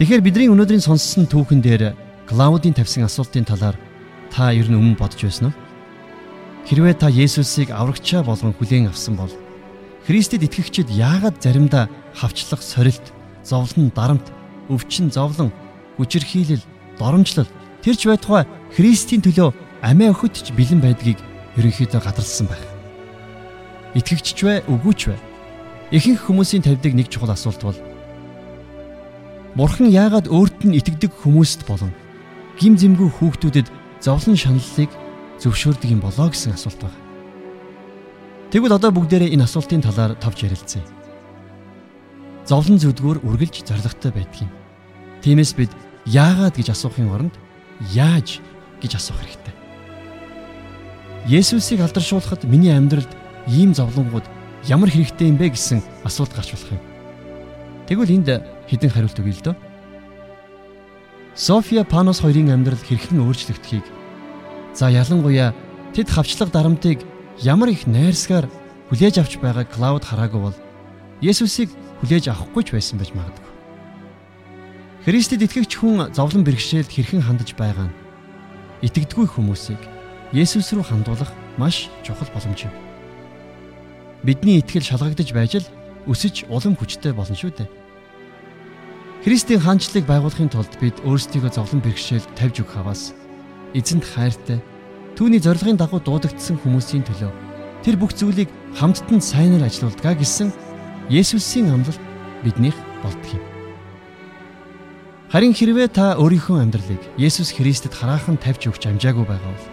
Тэгэхээр 0.00 0.24
бидний 0.24 0.48
өнөөдрийн 0.48 0.80
сонссон 0.80 1.28
түүхэн 1.28 1.60
дээр 1.60 1.92
Клаудийн 2.24 2.72
тавьсан 2.72 3.04
асуултын 3.04 3.44
талаар 3.44 3.76
та 4.32 4.48
ер 4.56 4.64
нь 4.64 4.80
өмнө 4.80 4.96
бодож 4.96 5.20
байсан 5.20 5.52
уу? 5.52 5.58
Хэрвээ 6.64 6.96
та 6.96 7.12
Есүсийг 7.12 7.68
аврагчаа 7.68 8.24
болгон 8.24 8.56
хүлээн 8.56 8.88
авсан 8.88 9.12
бол 9.12 9.28
Христэд 10.08 10.48
итгэгчид 10.48 10.88
яагаад 10.88 11.36
заримдаа 11.44 11.92
хавчлах 12.16 12.64
сорилт, 12.64 13.12
зовлон, 13.44 13.92
дарамт, 13.92 14.24
өвчин, 14.72 15.12
зовлон, 15.12 15.52
хүчирхийлэл, 16.00 16.64
доромжлол 16.96 17.48
тэр 17.84 17.92
ч 17.92 18.08
байтугай 18.08 18.48
Христийн 18.72 19.20
төлөө 19.20 19.52
амиа 19.84 20.16
өхөтч 20.16 20.56
бэлэн 20.56 20.80
байдгийг 20.80 21.20
ерөнхийдөө 21.60 22.00
гадарсан 22.00 22.48
байх. 22.48 22.73
Итгэгч 23.94 24.34
ч 24.34 24.40
вэ, 24.42 24.66
үгүй 24.66 24.94
ч 24.94 25.14
вэ. 25.14 25.16
Ихэнх 25.94 26.26
хүмүүсийн 26.26 26.66
тавьдаг 26.66 26.92
нэг 26.94 27.06
чухал 27.06 27.30
асуулт 27.30 27.62
бол 27.62 27.78
Бурхан 29.54 29.86
яагаад 29.86 30.26
өөрт 30.26 30.66
нь 30.66 30.74
итгэдэг 30.74 31.14
хүмүүст 31.22 31.62
болон 31.70 31.94
гим 32.58 32.74
зэмгүй 32.74 33.06
хүүхдүүдэд 33.06 33.70
зовлон 34.02 34.34
шаналлыг 34.34 34.90
зөвшөөрдөг 35.38 35.90
юм 35.94 36.02
болоо 36.02 36.26
гэсэн 36.26 36.58
асуулт 36.58 36.82
байна. 36.82 36.98
Тэгвэл 38.50 38.74
одоо 38.74 38.90
бүгдээрээ 38.90 39.30
энэ 39.30 39.46
асуултын 39.46 39.86
талаар 39.86 40.18
товч 40.18 40.42
ярилцъя. 40.42 40.82
Зовлон 42.50 42.82
зүдгүүр 42.82 43.22
үргэлж 43.22 43.62
зоригтой 43.62 44.10
байдаг 44.10 44.42
юм. 44.42 44.50
Тиймээс 45.22 45.54
бид 45.54 45.70
яагаад 46.10 46.58
гэж 46.58 46.74
асуухын 46.74 47.14
оронд 47.14 47.34
яаж 47.94 48.42
гэж 48.82 48.98
асуух 48.98 49.22
хэрэгтэй. 49.22 49.54
Есүсийг 51.30 51.80
алдаршуулахад 51.80 52.42
миний 52.44 52.74
амьдралд 52.74 53.08
ийм 53.48 53.74
зовлонгууд 53.74 54.24
ямар 54.68 54.90
хэрэгтэй 54.90 55.28
юм 55.28 55.36
бэ 55.36 55.52
гэсэн 55.52 55.82
асуулт 56.04 56.32
гарч 56.32 56.52
болох 56.56 56.72
юм. 56.72 56.82
Тэгвэл 57.86 58.14
энд 58.16 58.28
хэдэн 58.68 58.90
хариулт 58.90 59.18
өгье 59.20 59.34
л 59.36 59.44
дөө. 59.44 59.56
София 61.34 61.84
Панос 61.84 62.22
хоёрын 62.22 62.54
амьдрал 62.54 62.80
хэрхэн 62.80 63.20
өөрчлөгдөхийг 63.20 63.84
за 64.72 64.88
ялангуяа 64.88 65.52
тэд 65.92 66.08
хавчлаг 66.08 66.50
дарамтыг 66.54 67.02
ямар 67.42 67.74
их 67.74 67.86
найрсгаар 67.90 68.48
хүлээж 68.88 69.18
авч 69.18 69.42
байгааг 69.42 69.68
Клауд 69.74 70.04
хараагүй 70.06 70.40
бол 70.40 70.56
Есүсийг 71.20 71.70
хүлээж 72.00 72.30
авахгүй 72.30 72.62
ч 72.62 72.68
байсан 72.72 72.98
байж 72.98 73.10
магадгүй. 73.12 73.50
Христэд 75.04 75.44
итгэгч 75.44 75.72
хүн 75.76 76.14
зовлон 76.14 76.46
бэрхшээлд 76.46 76.88
хэрхэн 76.88 77.26
хандаж 77.26 77.52
байгаа 77.58 77.90
нь 77.90 77.96
итгэдэггүй 78.86 79.26
хүмүүсийг 79.26 79.80
Есүс 80.32 80.72
рүү 80.72 80.86
хандуулах 80.86 81.30
маш 81.58 81.90
чухал 82.06 82.30
боломж 82.34 82.70
юм. 82.70 82.83
Бидний 84.24 84.64
итгэл 84.64 84.80
шалгагдаж 84.80 85.28
байж 85.36 85.60
л 85.60 85.68
өсөж 86.08 86.48
улам 86.48 86.72
хүчтэй 86.80 87.12
болно 87.12 87.36
шүү 87.36 87.60
дээ. 87.60 87.68
Христийн 89.20 89.60
хаанчлалыг 89.60 90.08
байгуулахын 90.08 90.48
тулд 90.48 90.72
бид 90.80 90.96
өөрсдийгөө 91.04 91.52
зовлон 91.52 91.84
бэрхшээлд 91.84 92.32
тавьж 92.32 92.64
өгөх 92.64 92.72
хаваас 92.72 93.12
эзэнт 93.76 94.04
хайртай 94.04 94.64
түүний 95.12 95.44
зорилгын 95.44 95.76
дагуу 95.76 96.00
дуудагдсан 96.00 96.56
хүмүүсийн 96.56 97.04
төлөө 97.04 97.32
тэр 97.84 98.00
бүх 98.00 98.16
зүйлийг 98.16 98.48
хамттан 98.80 99.20
сайнаар 99.20 99.68
ажилуулдаг 99.68 100.16
гэсэн 100.16 100.48
Есүсийн 101.12 101.68
амлалт 101.68 102.00
биднийх 102.40 102.76
болдог 103.04 103.28
юм. 103.28 103.44
Харин 105.28 105.52
хэрвээ 105.52 105.88
та 105.92 106.16
өөрийнхөө 106.16 106.64
амьдралыг 106.64 107.02
Есүс 107.20 107.52
Христэд 107.52 107.92
хараахан 107.92 108.40
тавьж 108.40 108.72
өгч 108.72 108.88
амжаагүй 108.88 109.28
байгаа 109.28 109.52
бол 109.52 109.68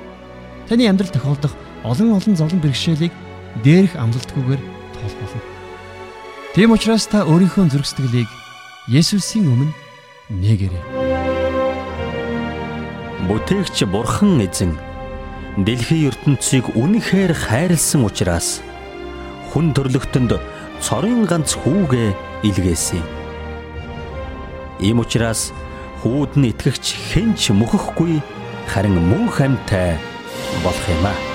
таны 0.67 0.91
амьдрал 0.91 1.11
тохиолдох 1.15 1.55
олон 1.87 2.19
олон 2.19 2.35
зовлон 2.35 2.59
бэрхшээлийг 2.59 3.15
дээрх 3.63 3.95
амлалтгүйгээр 3.99 4.61
тоол 4.95 5.15
болно. 5.19 5.41
Тийм 6.55 6.71
учраас 6.71 7.07
та 7.07 7.23
өөрийнхөө 7.27 7.71
зүрх 7.71 7.87
сэтгэлийг 7.87 8.29
Есүсийн 8.87 9.47
өмнө 9.47 9.71
нээгээрэй. 10.41 10.83
Бүтээгч 13.27 13.77
Бурхан 13.87 14.41
эзэн 14.41 14.75
дэлхийн 15.63 16.11
ертөнцийг 16.11 16.73
үнэхээр 16.75 17.31
хайрлсан 17.35 18.03
учраас 18.07 18.59
хүн 19.51 19.75
төрлөختөнд 19.75 20.39
цорын 20.81 21.27
ганц 21.29 21.55
хүүгээ 21.59 22.09
илгээсэн. 22.47 23.03
Ийм 24.81 24.99
учраас 25.03 25.53
хүүд 26.01 26.39
нь 26.41 26.49
итгэгч 26.49 27.13
хэнч 27.13 27.53
мөхөхгүй 27.53 28.17
харин 28.71 28.97
мөнх 28.97 29.37
амьтай 29.39 30.01
болох 30.65 30.87
юм 30.89 31.05
аа. 31.05 31.30